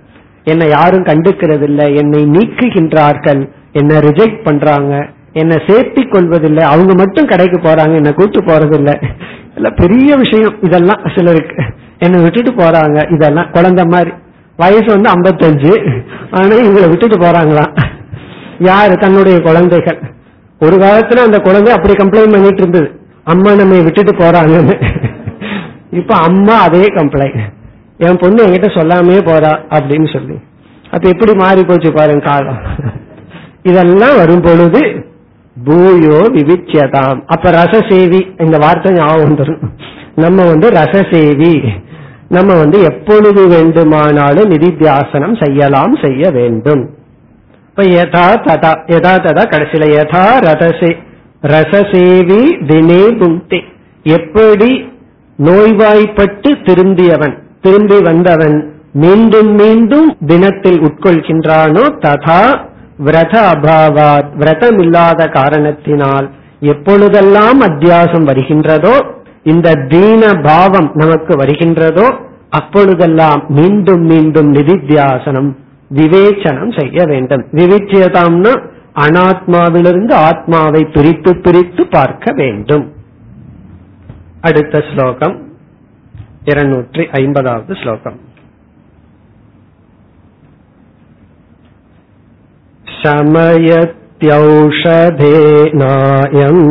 [0.44, 3.48] என்னை யாரும் கண்டுக்கிறது இல்லை என்னை நீக்குகின்றார்கள்.
[3.72, 5.06] என்ன ரிஜெக்ட் பண்றாங்க.
[5.32, 6.64] என்ன சேர்த்தி கொள்வதில்லை.
[6.64, 7.94] அவங்க மட்டும் கடைக்கு போறாங்க.
[7.94, 9.08] என்ன கூட்டு போறதில்லை.
[9.54, 10.54] இல்லை பெரிய விஷயம்.
[10.60, 11.64] இதெல்லாம் சிலருக்கு
[11.98, 13.12] என்ன விட்டுட்டு போறாங்க.
[13.12, 14.10] இதெல்லாம் குழந்தை மாதிரி.
[14.56, 16.02] வயசு வந்து ஐம்பத்தஞ்சு.
[16.30, 17.76] ஆனா இவங்களை விட்டுட்டு போறாங்களாம்.
[18.58, 18.94] யாரு?
[18.94, 20.18] தன்னுடைய குழந்தைகள்.
[20.64, 22.88] ஒரு காலத்துல அந்த குழந்தை அப்படி கம்ப்ளைண்ட் பண்ணிட்டு இருந்தது.
[23.32, 24.76] அம்மா நம்ம விட்டுட்டு போறாங்கன்னு.
[26.00, 27.40] இப்ப அம்மா அதே கம்ப்ளைண்ட்
[28.06, 30.36] என் பொண்ணு என்கிட்ட சொல்லாமே போறா அப்படின்னு சொல்லி.
[30.94, 32.60] அப்ப எப்படி மாறி போச்சு பாருங்க காலம்.
[33.70, 34.82] இதெல்லாம் வரும் பொழுது
[35.56, 39.62] பூயோ விவிச்சியதாம் அப்ப ரசசேவி இந்த வார்த்தை ஞாபகம் வந்துடும்
[40.24, 41.52] நம்ம வந்து ரசசேவி.
[42.36, 46.82] நம்ம வந்து எப்பொழுது வேண்டுமானாலும் நிதித்தியாசனம் செய்யலாம் செய்ய வேண்டும்.
[47.80, 50.90] இப்ப யதா ததா யதா ததா கடைசியில யதா ரதசே.
[51.42, 53.60] ரசசேவி தினே புக்தி
[54.06, 54.68] எப்படி
[55.38, 58.58] நோய்வாய்ப்பட்டு திரும்பியவன் திரும்பி வந்தவன்
[58.94, 62.42] மீண்டும் மீண்டும் தினத்தில் உட்கொள்கின்றானோ ததா
[62.98, 66.28] விரத அபாவாத் விரதம் இல்லாத காரணத்தினால்
[66.66, 68.94] எப்பொழுதெல்லாம் அத்தியாசம் வருகின்றதோ
[69.44, 72.06] இந்த தீன பாவம் நமக்கு வருகின்றதோ
[72.52, 75.50] அப்பொழுதெல்லாம் மீண்டும் மீண்டும் நிதித்தியாசனம்
[75.91, 78.53] விவேச்சனம் செய்ய வேண்டும் விவேச்சியதாம்னா
[78.99, 82.85] அனாத்மாவிலிருந்து ஆத்மாவை பிரித்து பிரித்து பார்க்க வேண்டும்
[84.41, 85.35] அடுத்த ஸ்லோகம்
[86.43, 88.17] இருநூற்றி ஐம்பதாவது ஸ்லோகம்
[95.27, 96.63] शमयत्यौषधेनायम्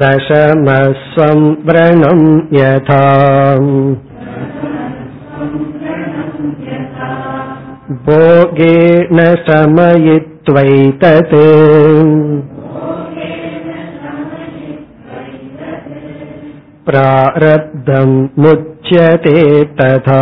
[0.00, 2.22] दशमस्वं व्रणं
[2.56, 3.02] यथा
[8.06, 11.34] भोगेन शमयित्वैतत्
[16.88, 18.12] प्रारब्धं
[18.42, 19.38] मुच्यते
[19.80, 20.20] तथा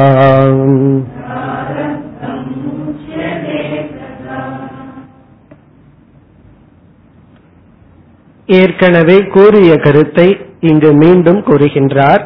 [8.58, 10.28] ஏற்கனவே கூறிய கருத்தை
[10.60, 12.24] இங்கு மீண்டும் கூறுகின்றார்.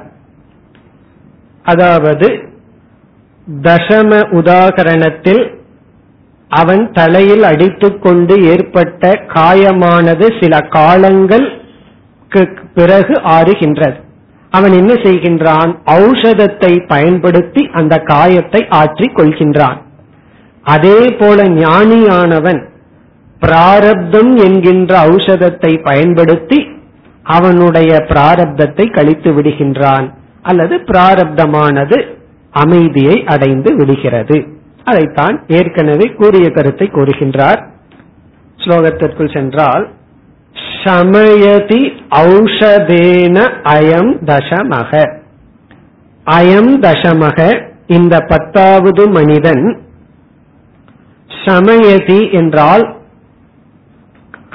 [1.64, 2.28] அதாவது
[3.62, 5.44] தசம உதாகரணத்தில்
[6.52, 12.42] அவன் தலையில் அடித்துக்கொண்டு ஏற்பட்ட காயமானது சில காலங்களுக்கு
[12.74, 13.98] பிறகு ஆறுகின்றது.
[14.52, 15.72] அவன் என்ன செய்கின்றான்?
[16.00, 19.80] ஔஷதத்தை பயன்படுத்தி அந்த காயத்தை ஆற்றிக் கொள்கின்றான்.
[20.64, 22.62] அதே போல ஞானியானவன்
[23.44, 26.60] பிராரப்தம் என்கின்ற ஔஷதத்தை பயன்படுத்தி
[27.24, 30.08] அவனுடைய பிராரப்தத்தை கழித்து விடுகின்றான்.
[30.42, 31.98] அல்லது பிராரப்தமானது
[32.64, 34.38] அமைதியை அடைந்து விடுகிறது.
[34.84, 37.62] அதைத்தான் ஏற்கனவே கூறிய கருத்தை கூறுகின்றார்.
[38.58, 39.86] ஸ்லோகத்திற்குள் சென்றால்
[40.84, 41.82] சமயதி
[42.22, 43.38] ஔஷதேன
[43.76, 44.92] அயம் தசமக.
[46.26, 47.40] அயம் தசமக
[47.88, 49.66] இந்த பத்தாவது மனிதன்
[51.46, 52.84] சமயதி என்றால்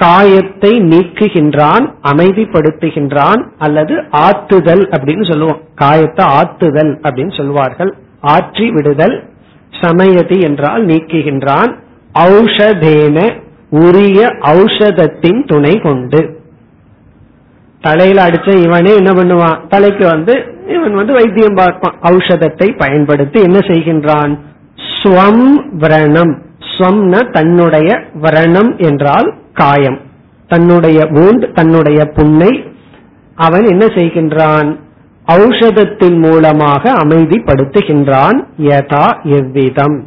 [0.01, 3.95] காயத்தை நீக்குகின்றான் அமைதிப்படுத்துகின்றான் அல்லது
[4.27, 5.61] ஆத்துதல் அப்படின்னு சொல்லுவோம்.
[5.75, 7.91] காயத்தை ஆத்துதல் அப்படின்னு சொல்வார்கள்.
[8.27, 9.15] ஆற்றி விடுதல்
[9.81, 11.71] சமயதி என்றால் நீக்குகின்றான்.
[12.15, 13.17] ஔஷதேன
[13.83, 14.19] உரிய
[14.53, 16.21] ஔஷதத்தின் துணை கொண்டு.
[17.81, 19.59] தலையில அடிச்ச இவனே என்ன பண்ணுவான்?
[19.67, 20.33] தலைக்கு வந்து
[20.67, 21.95] இவன் வந்து வைத்தியம் பார்ப்பான்.
[22.01, 24.33] ஔஷதத்தை பயன்படுத்தி என்ன செய்கின்றான்?
[24.95, 25.45] ஸ்வம்
[25.81, 26.33] விரணம்.
[26.71, 27.89] ஸ்வம்ன தன்னுடைய
[28.21, 29.29] விரணம் என்றால்
[29.59, 29.99] காயம்.
[30.47, 32.51] தன்னுடைய வூண்ட் தன்னுடைய புண்ணை
[33.35, 34.69] அவன் என்ன செய்கின்றான்?
[35.27, 38.37] ஔஷதத்தின் மூலமாக அமைதிப்படுத்துகின்றான்.
[38.57, 39.97] யதா எவ்விதம்?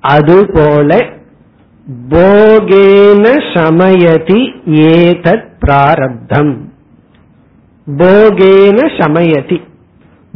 [0.00, 1.04] அதுபோல
[2.10, 6.54] போகேன சமயதி ஏதத் பிராரப்தம்.
[7.98, 9.62] போகேன சமயதி.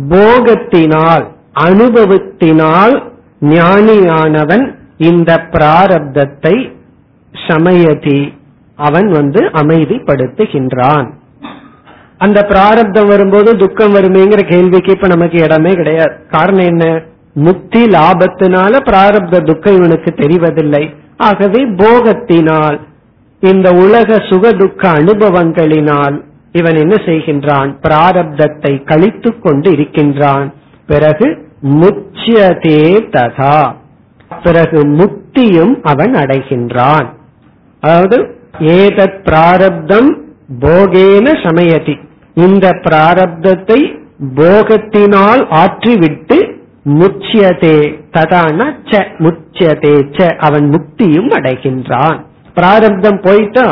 [0.08, 1.26] போகத்தினால்
[1.60, 2.96] அனுபவத்தினால்
[3.40, 6.72] ஞானியானவன் இந்த பிராரப்தத்தை
[7.49, 8.35] சமயதி
[8.76, 11.11] அவன் வந்து அமைதிப்படுத்துகின்றான்.
[12.18, 16.26] அந்த பிராரப்தம் வரும்போது துக்கம் வருமேங்கிற கேள்விக்கு இப்ப நமக்கு இடமே கிடையாது.
[16.30, 17.03] காரணம் என்ன?
[17.35, 20.95] முக்தி லாபத்தினால பிராரப்த துக்கம் இவனுக்கு தெரிவதில்லை.
[21.16, 22.80] ஆகவே போகத்தினால்
[23.41, 27.76] இந்த உலக சுக துக்க அனுபவங்களினால் இவன் என்ன செய்கின்றான்?
[27.82, 30.55] பிராரப்தத்தை கழித்துக் கொண்டு இருக்கின்றான்.
[30.87, 33.74] பிறகு முச்சியதே ததா.
[34.43, 37.07] பிறகு முக்தியும் அவன் அடைகின்றான்.
[37.85, 38.18] அதாவது
[38.80, 40.11] ஏதத் பிராரப்தம்
[40.62, 41.95] போகேன சமயதி.
[42.45, 43.80] இந்த பிராரப்தத்தை
[44.39, 46.37] போகத்தினால் ஆற்றிவிட்டு
[47.01, 47.78] முச்சியதே
[48.14, 48.61] ததான
[48.91, 52.18] ச முச்சியதே ச அவன் முக்தியும் அடைகின்றான்.
[52.55, 53.66] பிராரப்தம் போயிட்டா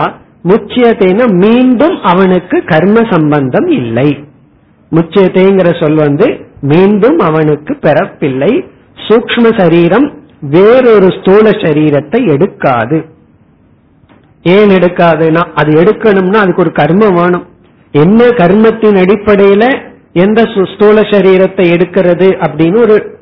[0.51, 4.09] முச்சியதேன மீண்டும் அவனுக்கு கர்ம சம்பந்தம் இல்லை.
[4.93, 6.29] முச்சியத்தைங்கிற சொல் வந்து
[6.73, 8.53] மீண்டும் அவனுக்கு பிறப்பில்லை.
[9.07, 10.09] சூக்ம சரீரம்
[10.55, 12.99] வேறொரு ஸ்தூல சரீரத்தை எடுக்காது.
[14.43, 17.47] ஏன் எடுக்காதுன்னா அது எடுக்கணும்னா அதுக்கு ஒரு கர்மம் வேணும்.
[17.93, 19.65] என்ன கர்மத்தின் அடிப்படையில
[20.13, 23.19] எந்த ஸ்தூல சரீரத்தை எடுக்கிறது அப்படின்னு ஒரு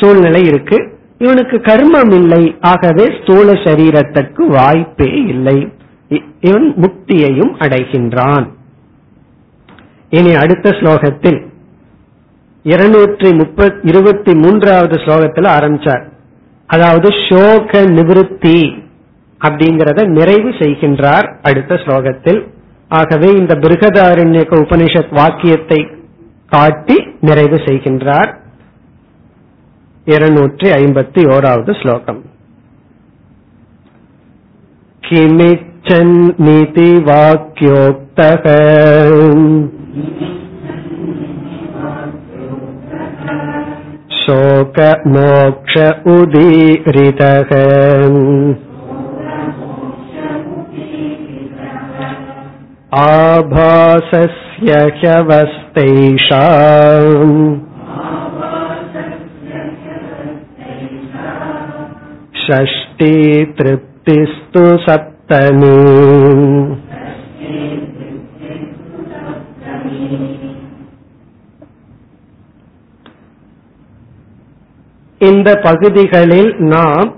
[0.00, 0.96] சூழ்நிலை இருக்கு.
[1.18, 2.56] இவனுக்கு கர்மம் இல்லை.
[2.60, 5.68] ஆகவே ஸ்தூல சரீரத்திற்கு வாய்ப்பே இல்லை.
[6.40, 8.46] இவன் முக்தியையும் அடைகின்றான்.
[10.10, 11.46] இனி அடுத்த ஸ்லோகத்தில்
[12.62, 16.04] இருநூற்றி முப்பத் இருபத்தி மூன்றாவது ஸ்லோகத்தில் ஆரம்பிச்சார்.
[16.66, 18.86] அதாவது சோக நிவிருத்தி.
[19.41, 22.41] அப்படிங்கறத நிறைவு செய்கின்றார் அடுத்த ஸ்லோகத்தில்
[22.91, 25.79] ஆகவே இந்த பிருகதாரண்யக உபனிஷத் வாக்கியத்தை
[26.51, 28.31] காட்டி நிறைவு செய்கின்றார்
[30.07, 32.21] இருநூற்றி ஐம்பத்தி ஓராவது ஸ்லோகம்
[35.03, 38.45] கிமிச்சன்னிதி வாக்கியோக்தக
[44.45, 45.73] शोकमोक्ष
[46.13, 47.51] उदीरितः
[53.03, 56.41] आभासस्य ह्यवस्तैषा
[62.43, 63.13] षष्ठी
[63.59, 65.77] तृप्तिस्तु सप्तमी
[75.21, 77.09] இந்த பகுதிகளில் நாம்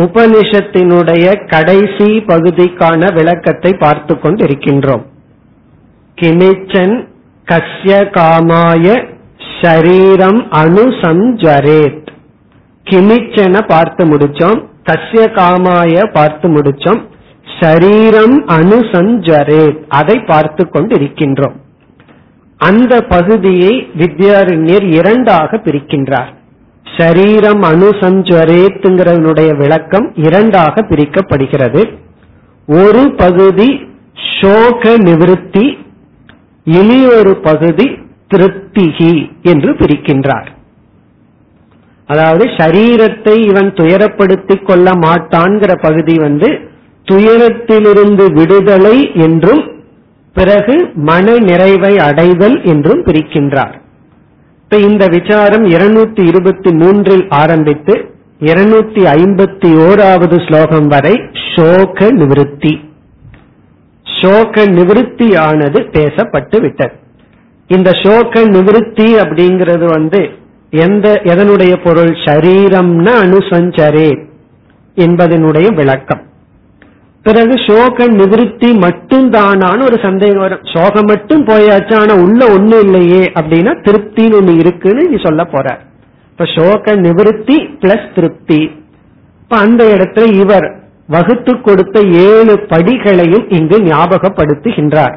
[0.00, 5.04] உபனிஷத்தினுடைய கடைசி பகுதிக்கான விளக்கத்தை பார்த்து கொண்டிருக்கின்றோம்
[6.18, 6.96] கிமிச்சன்
[7.46, 8.86] கஸ்ய காமாய
[9.60, 12.06] ஷரீரம் அனுசஞ்சரேத்.
[12.86, 17.00] கிமிச்சன பார்த்து முடிச்சோம் கஸ்ய காமாய பார்த்து முடிச்சோம்
[17.58, 19.78] ஷரீரம் அனுசஞ்சரேத்.
[19.88, 21.56] அதை பார்த்து கொண்டிருக்கின்றோம்
[22.60, 26.32] அந்த பகுதியை வித்யாரண்யர் இரண்டாக பிரிக்கின்றார்.
[26.94, 31.82] ஷரீரம் அனுசஞ்சரேத்துங்கிறதனுடைய விளக்கம் இரண்டாக பிரிக்கப்படுகிறது.
[32.68, 33.68] ஒரு பகுதி
[34.40, 35.66] சோக நிவிருத்தி
[36.66, 37.86] இனி ஒரு பகுதி
[38.34, 40.48] திருப்திகி என்று பிரிக்கின்றார்.
[42.08, 46.48] அதாவது சரீரத்தை இவன் துயரப்படுத்திக் கொள்ள மாட்டான்கிற பகுதி வந்து
[47.08, 49.62] துயரத்திலிருந்து விடுதலை என்றும்
[50.36, 53.76] பிறகு மன நிறைவை அடைதல் என்றும் பிரிக்கின்றார்.
[54.70, 61.20] இப்ப இந்த விசாரம் இருநூத்தி இருபத்தி மூன்றில் ஆரம்பித்து இருநூத்தி ஐம்பத்தி ஓராவது ஸ்லோகம் வரை
[61.56, 62.72] சோக நிவிருத்தி.
[64.22, 66.92] சோக நிவிருத்தியானது பேசப்பட்டு விட்டது.
[67.68, 70.28] இந்த சோக நிவிருத்தி அப்படிங்கிறது வந்து
[70.70, 72.10] எந்த எதனுடைய பொருள்?
[72.10, 74.26] சரீரம்னு அனுசஞ்சரே
[74.96, 76.22] என்பதனுடைய விளக்கம்.
[77.26, 80.64] பிறகு சோக நிவிருத்தி மட்டும் தானான்னு ஒரு சந்தேகம் வரும்.
[80.74, 85.78] சோகம் மட்டும் போயாச்சு ஆனா உள்ள ஒண்ணு இல்லையே அப்படின்னா திருப்தின்னு ஒண்ணு இருக்குன்னு நீ சொல்ல போற.
[86.30, 88.60] இப்ப சோக நிவிருத்தி பிளஸ் திருப்தி.
[89.42, 90.66] இப்ப அந்த இடத்துல இவர்
[91.08, 95.16] வகுத்து கொடுத்த ஏழு படிகளையும் இங்கு ஞாபகப்படுத்துகின்றார்.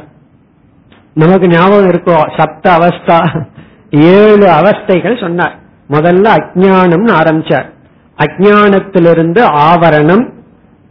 [1.13, 3.19] நமக்கு ஞாபகம் இருக்கும் சப்த அவஸ்தா.
[3.91, 5.55] ஏழு அவஸ்தைகள் சொன்னார்.
[5.89, 7.69] முதல்ல அஜானம்னு ஆரம்பிச்சார்.
[8.17, 10.25] அஜானத்திலிருந்து ஆவரணம்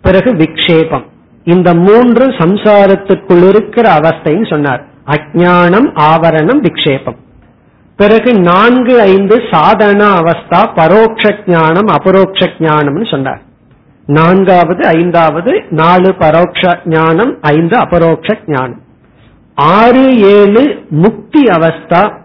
[0.01, 1.05] பிறகு விக்ஷேபம்.
[1.45, 4.85] இந்த மூன்று சம்சாரத்துக்குள் இருக்கிற அவஸ்தைன்னு சொன்னார்.
[5.07, 7.17] அஜானம் ஆவரணம் விக்ஷேபம்.
[7.97, 13.43] பிறகு நான்கு ஐந்து சாதன அவஸ்தா பரோட்ச ஞானம் அபரோக்ஷ ஞானம்னு சொன்னார்.
[14.07, 18.83] நான்காவது ஐந்தாவது நாலு பரோட்ச ஞானம் ஐந்து அபரோக்ஷ ஞானம்.
[19.55, 22.21] ஆறு ஏழு முக்தி அவஸ்தா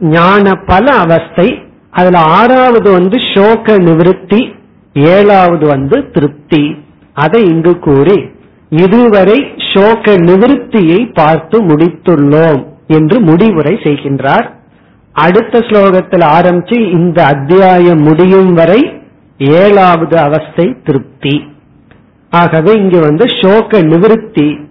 [0.00, 4.53] ஞான பல அவஸ்தை அதுல ஆறாவது வந்து சோக நிவிருத்தி
[4.94, 6.76] ஏழாவது வந்து திருப்தி.
[7.12, 8.28] அதை இங்கு கூறி
[8.68, 14.50] இதுவரை சோக நிவிருத்தியை பார்த்து முடித்துள்ளோம் என்று முடிவுரை செய்கின்றார்.
[15.12, 19.00] அடுத்த ஸ்லோகத்தில் ஆரம்பிச்சு இந்த அத்தியாயம் முடியும் வரை
[19.38, 21.48] ஏழாவது அவஸ்தை திருப்தி.
[22.30, 24.66] ஆகவே இங்கு வந்து சோக நிவிருத்தி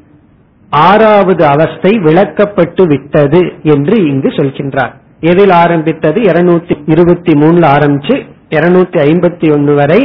[0.70, 4.94] ஆறாவது அவஸ்தை விளக்கப்பட்டு விட்டது என்று இங்கு சொல்கின்றார்.
[5.20, 6.22] எதில் ஆரம்பித்தது?
[6.22, 10.02] இருநூத்தி இருபத்தி மூணுல ஆரம்பிச்சு இருநூத்தி ஐம்பத்தி ஒன்னு வரை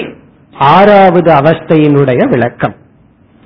[0.75, 2.77] ஆறாவது அவஸ்தையினுடைய விளக்கம்.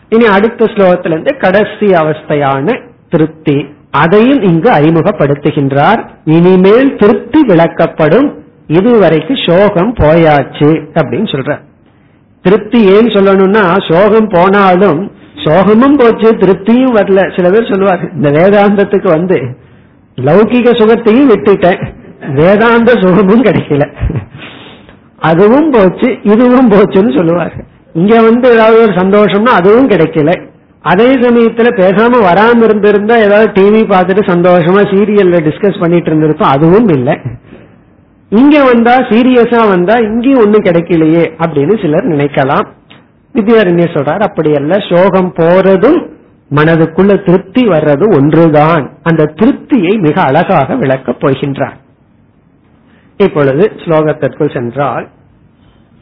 [0.08, 2.76] இனி அடுத்த ஸ்லோகத்திலிருந்து கடைசி அவஸ்தையான
[3.10, 3.56] திருப்தி.
[3.90, 6.00] அதையும் இங்கு அறிமுகப்படுத்துகின்றார்.
[6.24, 8.28] இனிமேல் திருப்தி விளக்கப்படும்.
[8.76, 11.58] இதுவரைக்கு சோகம் போயாச்சு அப்படின்னு சொல்ற
[12.44, 15.00] திருப்தி ஏன் சொல்லணும்னா சோகம் போனாலும்
[15.44, 17.20] சோகமும் போச்சு திருப்தியும் வரல.
[17.36, 19.38] சில பேர் சொல்லுவாங்க இந்த வேதாந்தத்துக்கு வந்து
[20.16, 21.82] லௌகிக சுகத்தையும் விட்டுட்டேன்.
[22.40, 23.84] வேதாந்த சுகமும் கிடைக்கல.
[25.30, 30.32] அதுவும் போச்சு இதுவும் போச்சுன்னு சொல்லுவாங்க இங்க வந்து ஏதாவது ஒரு சந்தோஷம்னா அதுவும் கிடைக்கல.
[30.84, 36.54] அதே சமயத்துல பேசாம வராம இருந்திருந்தா ஏதாவது டிவி பார்த்துட்டு சந்தோஷமா சீரியல்ல டிஸ்கஸ் பண்ணிட்டு இருந்திருப்போம்.
[36.54, 37.14] அதுவும் இல்லை.
[38.30, 42.66] இங்க வந்தா சீரியஸா வந்தா இங்கேயும் ஒண்ணும் கிடைக்கலையே அப்படின்னு சிலர் நினைக்கலாம்.
[43.34, 46.00] வித்யாரண்யர் சொல்றார் அப்படி அல்ல சோகம் போறதும்
[46.50, 48.84] மனதுக்குள்ள திருப்தி வர்றதும் ஒன்றுதான்.
[49.02, 51.76] அந்த திருப்தியை மிக அழகாக விளக்கப் போகின்றார்.
[53.26, 55.06] இப்பொழுது ஸ்லோகத்திற்குள் சென்றால்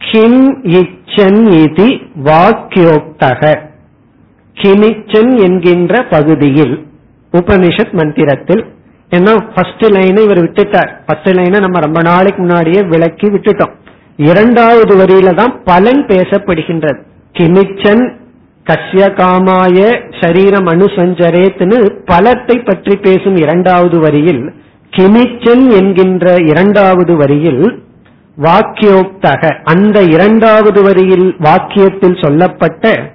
[0.00, 0.44] கிம்
[0.78, 1.90] இச்சன் இதி
[2.28, 3.42] வாக்கியோக்தக.
[4.56, 6.74] கிமிச்சன் என்கின்ற பகுதியில்
[7.32, 8.62] உபனிஷத் மந்திரத்தில்
[9.10, 10.90] ஏன்னா ஃபர்ஸ்ட் லைனை இவர் விட்டுட்டார்.
[11.06, 13.74] ஃபர்ஸ்ட் லைனை நம்ம ரொம்ப நாளைக்கு முன்னாடியே விளக்கி விட்டுட்டோம்.
[14.16, 17.00] இரண்டாவது வரியில தான் பலன் பேசப்படுகின்றது.
[17.34, 18.04] கிமிச்சன்
[18.66, 19.78] கஷ்ய காமாய
[20.20, 21.78] சரீரம் அனுசஞ்சரேத்னு
[22.10, 24.42] பலத்தை பற்றி பேசும் இரண்டாவது வரியில்
[24.97, 27.82] கிமிச்சன் என்கின்ற இரண்டாவது வரியில்
[28.43, 33.12] வாக்கியோக்தக அந்த இரண்டாவது வரியில் வாக்கியத்தில் சொல்லப்பட்ட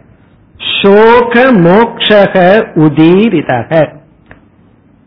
[0.81, 2.35] சோக மோக்ஷக
[2.75, 3.87] உதீரிதக.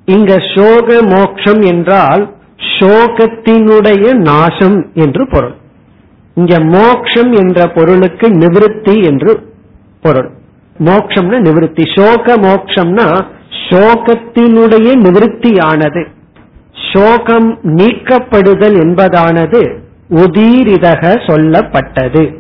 [0.05, 2.35] இங்க சோக மோக்ஷம் என்றால்
[2.79, 5.55] சோகத்தினுடைய நாசம் என்று பொருள்.
[6.35, 9.53] இங்க மோக்ஷம் என்ற பொருளுக்கு நிவிருத்தி என்று
[10.03, 10.31] பொருள்.
[10.85, 11.85] மோக்ஷம்னா நிவிருத்தி.
[11.97, 13.09] சோக மோக்ஷம்னா
[13.69, 16.05] சோகத்தினுடைய நிவிருத்தியானது.
[16.93, 19.79] சோகம் நீக்கப்படுதல் என்பதானது
[20.11, 22.35] உதீரிதக சொல்லப்பட்டது.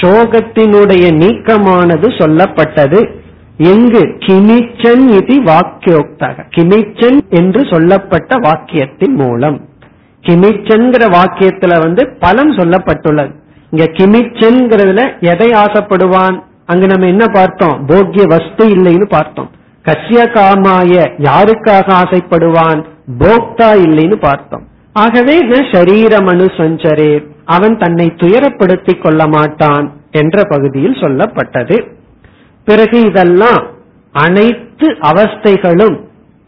[0.00, 3.20] சோகத்தினுடைய நீக்கமானது சொல்லப்பட்டது.
[3.56, 4.00] எங்கு?
[4.00, 6.44] கிமிச்சன் இது வாக்கியோக்தக.
[6.50, 9.68] கிமிச்சன் என்று சொல்லப்பட்ட வாக்கியத்தின் மூலம்.
[10.22, 13.34] கிமிச்சன்கிற வாக்கியத்துல வந்து பலம் சொல்லப்பட்டுள்ளது.
[13.70, 16.42] இங்க கிமிச்சன்கிறதுல எதை ஆசைப்படுவான்?
[16.66, 17.84] அங்க நம்ம என்ன பார்த்தோம்?
[17.86, 19.50] போக்கிய வஸ்து இல்லைன்னு பார்த்தோம்.
[19.84, 22.90] கசிய காமாய யாருக்காக ஆசைப்படுவான்?
[23.08, 24.64] போக்தா இல்லைன்னு பார்த்தோம்.
[24.92, 25.36] ஆகவே
[25.72, 27.12] சரீரம் அனுசஞ்சரே
[27.44, 31.76] அவன் தன்னை துயரப்படுத்திக் கொள்ள மாட்டான் என்ற பகுதியில் சொல்லப்பட்டது.
[32.64, 33.62] பிறகு இதெல்லாம்
[34.12, 35.96] அனைத்து அவஸ்தைகளும்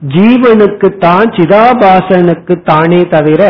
[0.03, 3.43] ஜீவனுக்கு தான் சிதாபாசனுக்கு தானே தவிர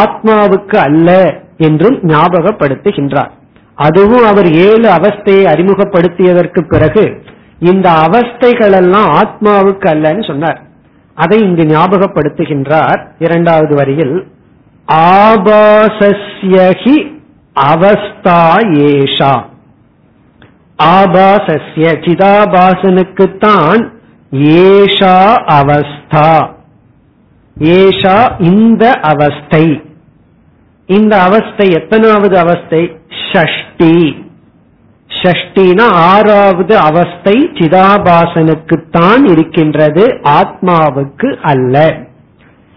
[0.00, 3.32] ஆத்மாவுக்கு அல்ல என்றும் ஞாபகப்படுத்துகின்றார்.
[3.74, 7.04] அதுவும் அவர் ஏழு அவஸ்தையை அறிமுகப்படுத்தியதற்கு பிறகு
[7.58, 10.60] இந்த அவஸ்தைகள் எல்லாம் ஆத்மாவுக்கு அல்லன்னு சொன்னார்.
[11.14, 14.26] அதை இங்கு ஞாபகப்படுத்துகின்றார் இரண்டாவது வரியில்
[14.92, 17.12] ஆபாசஸ்யஹி
[17.60, 19.44] அவஸ்தா ஏஷா.
[20.82, 23.92] ஆபாசஸ்ய சிதாபாசனுக்குத்தான்
[24.32, 26.48] ஏஷா அவஸ்தா.
[27.58, 29.80] ஏஷா இந்த அவஸ்தை.
[30.86, 32.98] இந்த அவஸ்தை எத்தனாவது அவஸ்தை?
[33.32, 34.23] ஷஷ்டி.
[35.24, 40.04] ஷஷ்டினா ஆறாவது அவஸ்தை சிதாபாசனுக்குத்தான் இருக்கின்றது
[40.40, 41.96] ஆத்மாவுக்கு அல்ல.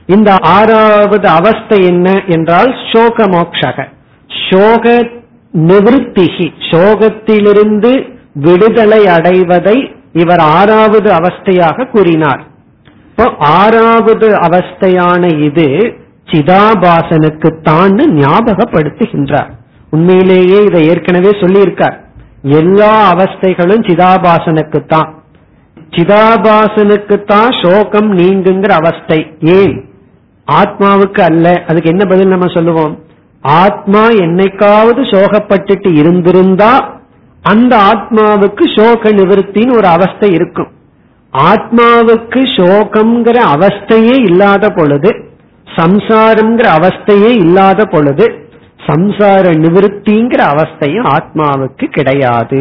[0.06, 3.88] இந்த ஆறாவது அவஸ்தை என்ன என்றால் சோக மோக்ஷக
[4.30, 4.86] சோக
[5.54, 7.92] நிவத்திகி சோகத்திலிருந்து
[8.34, 9.78] விடுதலை அடைவதை
[10.14, 12.42] இவர் ஆறாவது அவஸ்தையாக கூறினார்.
[13.10, 15.68] இப்போ ஆறாவது அவஸ்தையான இது
[16.32, 19.52] சிதாபாசனுக்கு தான் ஞாபகப்படுத்துகின்றார்.
[19.90, 21.98] உண்மையிலேயே இதை ஏற்கனவே சொல்லியிருக்கார்.
[22.50, 25.10] எல்லா அவஸ்தைகளும் சிதாபாசனுக்குத்தான்.
[25.90, 29.34] சிதாபாசனுக்குத்தான் சோகம் நீங்குங்கிற அவஸ்தை.
[29.40, 29.90] ஏன்?
[30.52, 31.64] ஆத்மாவுக்கு அல்ல.
[31.68, 33.04] அதுக்கு என்ன பதில் நம்ம சொல்லுவோம்?
[33.42, 37.00] ஆத்மா என்னைக்காவது சோகப்பட்டுட்டு இருந்திருந்தா
[37.42, 40.72] அந்த ஆத்மாவுக்கு சோக நிவர்த்தின்னு ஒரு அவஸ்தை இருக்கும்.
[41.34, 45.26] ஆத்மாவுக்கு சோகம்ங்கிற அவஸ்தையே இல்லாத பொழுது
[45.76, 48.47] சம்சாரம்ங்கிற அவஸ்தையே இல்லாத பொழுது
[48.88, 52.60] சம்சார நிவர்த்திங்கிற அவஸ்தையும் ஆத்மாவுக்கு கிடையாது.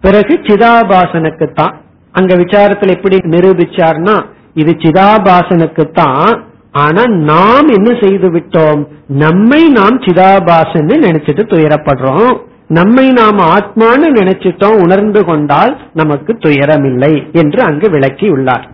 [0.00, 1.74] பிறகு சிதாபாசனுக்குத்தான்
[2.12, 8.86] அங்க விசாரத்தில் எப்படி நிரூபிச்சார்னா இது சிதாபாசனுக்கு தான் ஆனா நாம் என்ன செய்து விட்டோம்?
[9.06, 12.36] நம்மை நாம் சிதாபாசன்னு நினைச்சிட்டு துயரப்படுறோம்.
[12.68, 18.66] நம்மை நாம் ஆத்மான்னு நினைச்சிட்டோம் உணர்ந்து கொண்டால் நமக்கு துயரம் இல்லை என்று அங்கு விளக்கி உள்ளார்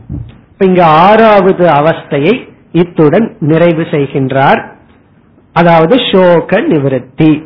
[0.59, 2.34] இங்க ஆறாவது அவஸ்தையை
[2.72, 4.61] இத்துடன் நிறைவு செய்கின்றார்.
[5.55, 7.43] அதாவது சோக நிவர்த்தி.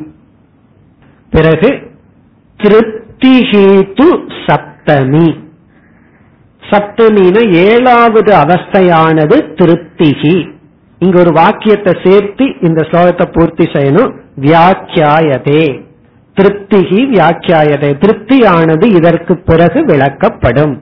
[1.31, 1.69] பிறகு
[2.57, 4.07] திருப்திஹீது
[4.45, 5.29] சப்தமி.
[6.69, 10.49] சப்தமின ஏழாவது அவஸ்தையானது திருப்திகி
[10.99, 14.11] இங்க ஒரு வாக்கியத்தை சேர்த்து இந்த ஸ்லோகத்தை பூர்த்தி செய்யணும்.
[14.41, 15.63] வியாக்கியாயதே.
[16.35, 17.91] திருப்திகி வியாக்கியாயதே.
[18.03, 20.75] திருப்தியானது இதற்கு பிறகு விளக்கப்படும்.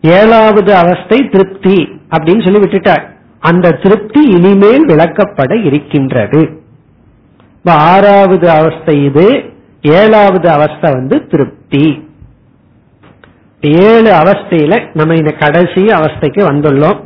[0.00, 1.76] ஏழாவது அவஸ்தை திருப்தி
[2.10, 3.15] அப்படின்னு சொல்லி விட்டுட்டார்.
[3.48, 6.40] அந்த திருப்தி இனிமேல் விளக்கப்பட இருக்கின்றது.
[7.90, 9.26] ஆறாவது அவஸ்தை இது
[10.00, 11.86] ஏழாவது அவஸ்தை வந்து திருப்தி.
[13.86, 17.00] ஏழு அவஸ்தையில நம்ம இந்த கடைசி அவஸ்தைக்கு வந்துள்ளோம்.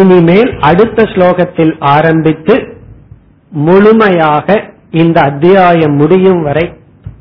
[0.00, 2.56] இனிமேல் அடுத்த ஸ்லோகத்தில் ஆரம்பித்து
[3.52, 4.56] முழுமையாக
[5.02, 6.66] இந்த அத்தியாயம் முடியும் வரை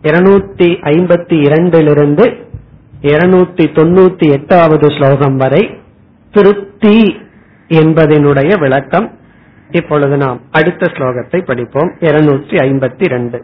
[0.07, 2.25] இருநூத்தி ஐம்பத்தி இரண்டிலிருந்து
[3.11, 5.63] இருநூத்தி தொண்ணூத்தி எட்டாவது ஸ்லோகம் வரை
[6.33, 6.97] திருப்தி
[7.70, 9.08] என்பதனுடைய விளக்கம்
[9.70, 13.40] இப்பொழுது நாம் அடுத்த ஸ்லோகத்தை படிப்போம் இருநூற்றி ஐம்பத்தி ரெண்டு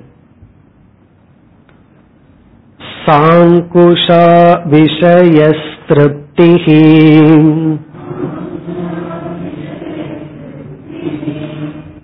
[3.03, 4.25] साङ्कुशा
[4.73, 6.65] विषयस्तृप्तिः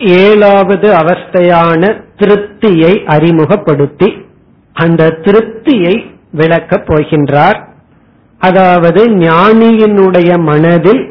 [0.00, 1.82] ஏழாவது அவஸ்தையான
[2.20, 4.08] திருப்தியை அறிமுகப்படுத்தி
[4.76, 5.94] அந்த திருப்தியை
[6.32, 7.58] விளக்கப் போகின்றார்
[8.41, 11.03] அதாவது ஞானியினுடைய மனதில்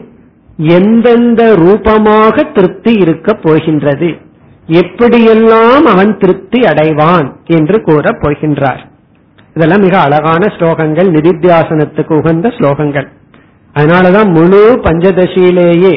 [0.57, 4.09] எந்தெந்த ரூபமாக திருப்தி இருக்கப் போகின்றது?
[4.69, 8.89] எப்படியெல்லாம் அவன் திருப்தி அடைவான் என்று கூறப் போகின்றார்.
[9.55, 13.09] இதெல்லாம் மிக அழகான ஸ்லோகங்கள் நிதித்தியாசனத்துக்கு உகந்த ஸ்லோகங்கள்.
[13.75, 15.95] அதனாலதான் முழு பஞ்சதசியிலேயே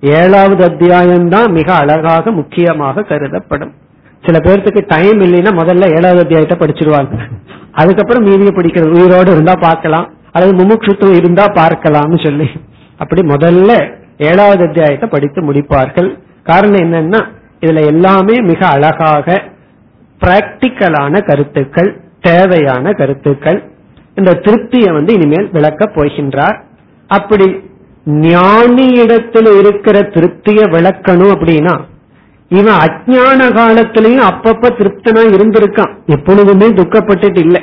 [0.00, 3.72] ஏழாவது அத்தியாயம்தான் மிக அழகாக முக்கியமாக கருதப்படும்.
[4.24, 7.18] சில பேர்த்துக்கு டைம் இல்லைன்னா முதல்ல ஏழாவது அத்தியாயத்தை படிச்சிருவாங்க.
[7.72, 8.98] அதுக்கப்புறம் மீதியை படிக்கிறது.
[9.00, 10.14] உயிரோடு இருந்தா பார்க்கலாம்.
[10.36, 12.48] அல்லது முமுட்சுத்துவம் இருந்தா பார்க்கலாம்னு சொல்லி.
[12.98, 13.72] அப்படி முதல்ல
[14.30, 16.10] ஏழாவது அத்தியாயத்தை படித்து முடிப்பார்கள்.
[16.42, 17.20] காரணம் என்னன்னா
[17.60, 19.36] இதுல எல்லாமே மிக அழகாக
[20.20, 23.58] பிராக்டிக்கலான கருத்துக்கள் தேவையான கருத்துக்கள்.
[24.14, 26.56] இந்த திருப்தியை வந்து இனிமேல் விளக்கப் போகின்றார்.
[27.06, 27.46] அப்படி
[28.28, 31.74] ஞானியிடத்தில் இருக்கிற திருப்தியை விளக்கணும் அப்படின்னா
[32.48, 35.92] இவன் அஜான காலத்திலையும் அப்பப்ப திருப்தனா இருந்திருக்கான்.
[36.06, 37.62] எப்பொழுதுமே துக்கப்பட்டுட்டு இல்லை.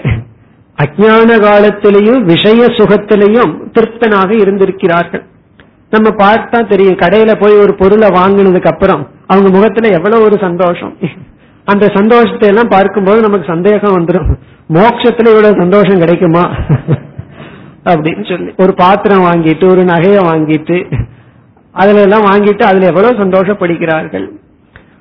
[0.78, 5.24] அஜான காலத்திலையும் விஷய சுகத்திலையும் திருப்தனாக இருந்திருக்கிறார்கள்.
[5.90, 10.94] நம்ம பார்த்தா தெரியும் கடையில போய் ஒரு பொருளை வாங்கினதுக்கு அப்புறம் அவங்க முகத்துல எவ்வளவு ஒரு சந்தோஷம்.
[11.68, 14.30] அந்த சந்தோஷத்தை எல்லாம் பார்க்கும்போது நமக்கு சந்தேகம் வந்துடும்
[14.78, 16.44] மோட்சத்துல இவ்வளவு சந்தோஷம் கிடைக்குமா?
[17.86, 20.78] அப்படின்னு சொல்லி ஒரு பாத்திரம் வாங்கிட்டு ஒரு நகையை வாங்கிட்டு
[21.76, 24.28] அதுல எல்லாம் வாங்கிட்டு அதுல எவ்வளவு சந்தோஷப்படுகிறார்கள்.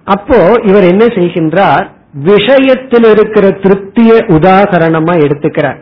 [0.05, 1.87] அப்போ இவர் என்ன செய்கின்றார்?
[2.15, 5.81] விஷயத்தில் இருக்கிற திருப்தியை உதாகரணமா எடுத்துக்கிறார்.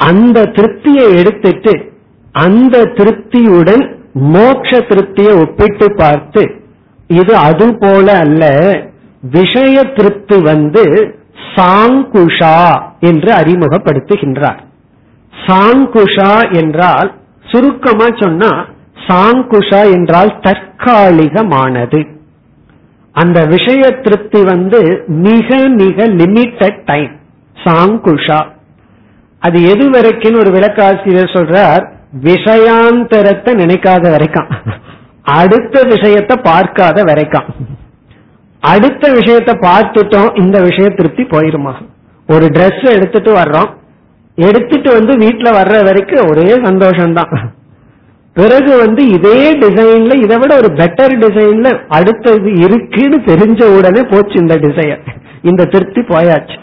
[0.00, 1.92] அந்த திருப்தியை எடுத்துட்டு
[2.32, 6.42] அந்த திருப்தியுடன் மோட்ச திருப்தியை ஒப்பிட்டு பார்த்து
[7.06, 8.44] இது அது போல அல்ல
[9.20, 10.84] விஷய திருப்தி வந்து
[11.54, 12.56] சாங்குஷா
[13.00, 14.60] என்று அறிமுகப்படுத்துகின்றார்.
[15.32, 17.10] சாங்குஷா என்றால்
[17.42, 18.52] சுருக்கமா சொன்னா
[19.06, 22.00] சாங்குஷா என்றால் தற்காலிகமானது.
[23.20, 27.12] அந்த விஷய திருப்தி வந்து மிக மிக லிமிட்டட் டைம்
[27.64, 28.40] சாங்குஷா.
[29.38, 31.84] அது எது வரைக்கும் ஒரு விளக்காசிரியர் சொல்றார்
[32.22, 34.48] விஷயாந்தரத்தை நினைக்காத வரைக்கும்.
[35.22, 37.48] அடுத்த விஷயத்தை பார்க்காத வரைக்கும்.
[38.60, 41.74] அடுத்த விஷயத்த பார்த்துட்டோம் இந்த விஷய திருப்தி போயிருமா?
[42.28, 43.70] ஒரு ட்ரெஸ் எடுத்துட்டு வர்றோம்.
[44.34, 47.32] எடுத்துட்டு வந்து வீட்டுல வர்ற வரைக்கும் ஒரே சந்தோஷம்தான்.
[48.36, 54.54] பிறகு வந்து இதே டிசைன்ல இதை விட ஒரு பெட்டர் டிசைன்ல அடுத்தது இருக்குன்னு தெரிஞ்ச உடனே போச்சு இந்த
[54.54, 55.02] டிசைன்
[55.42, 56.56] இந்த திருப்தி போயாச்சு.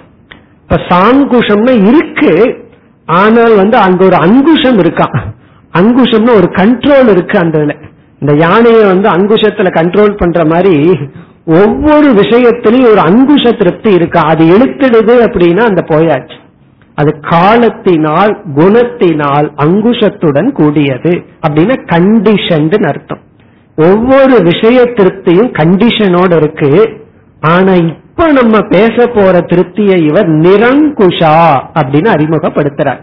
[0.62, 2.32] இப்ப சாங்குஷம்னா இருக்கு
[3.08, 5.08] ஆனால் வந்து அங்க ஒரு அங்குஷம் இருக்கா?
[5.74, 7.58] அங்குஷம்னு ஒரு கண்ட்ரோல் இருக்கு அந்த
[8.22, 10.76] இந்த யானையை வந்து அங்குஷத்துல கண்ட்ரோல் பண்ற மாதிரி
[11.46, 14.20] ஒவ்வொரு விஷயத்திலையும் ஒரு அங்குஷ திருப்தி இருக்கா?
[14.20, 16.38] அது இழுத்துடுது அப்படின்னா அந்த போயாச்சு.
[16.98, 21.12] அது காலத்தினால் குணத்தினால் அங்குஷத்துடன் கூடியது.
[21.48, 23.22] அப்படின்னா கண்டிஷன் அர்த்தம்.
[23.76, 26.72] ஒவ்வொரு விஷயத்திருப்தியும் கண்டிஷனோட இருக்கு.
[27.40, 31.36] ஆனா இப்ப நம்ம பேச போற திருப்தியை இவர் நிரங்குஷா
[31.80, 33.02] அப்படின்னு அறிமுகப்படுத்துறார்.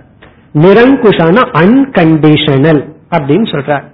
[0.54, 3.84] நிரங்குஷான அன்கண்டிஷனல் அப்படின்னு சொல்றார்.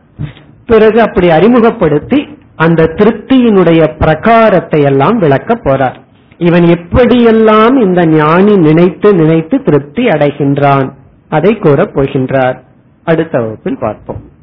[0.67, 5.99] பிறகு அப்படி அறிமுகப்படுத்தி அந்த திருப்தியினுடைய பிரகாரத்தை எல்லாம் விளக்க போறார்.
[6.40, 10.94] இவன் எப்படியெல்லாம் இந்த ஞானி நினைத்து நினைத்து திருப்தி அடைகின்றான்
[11.32, 12.64] அதை கூறப் போகின்றார்
[13.08, 14.34] அடுத்த வகுப்பில் பார்ப்போம்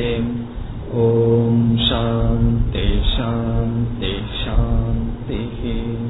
[1.01, 4.15] ॐ शान्ति शान्ति
[5.30, 6.07] ربه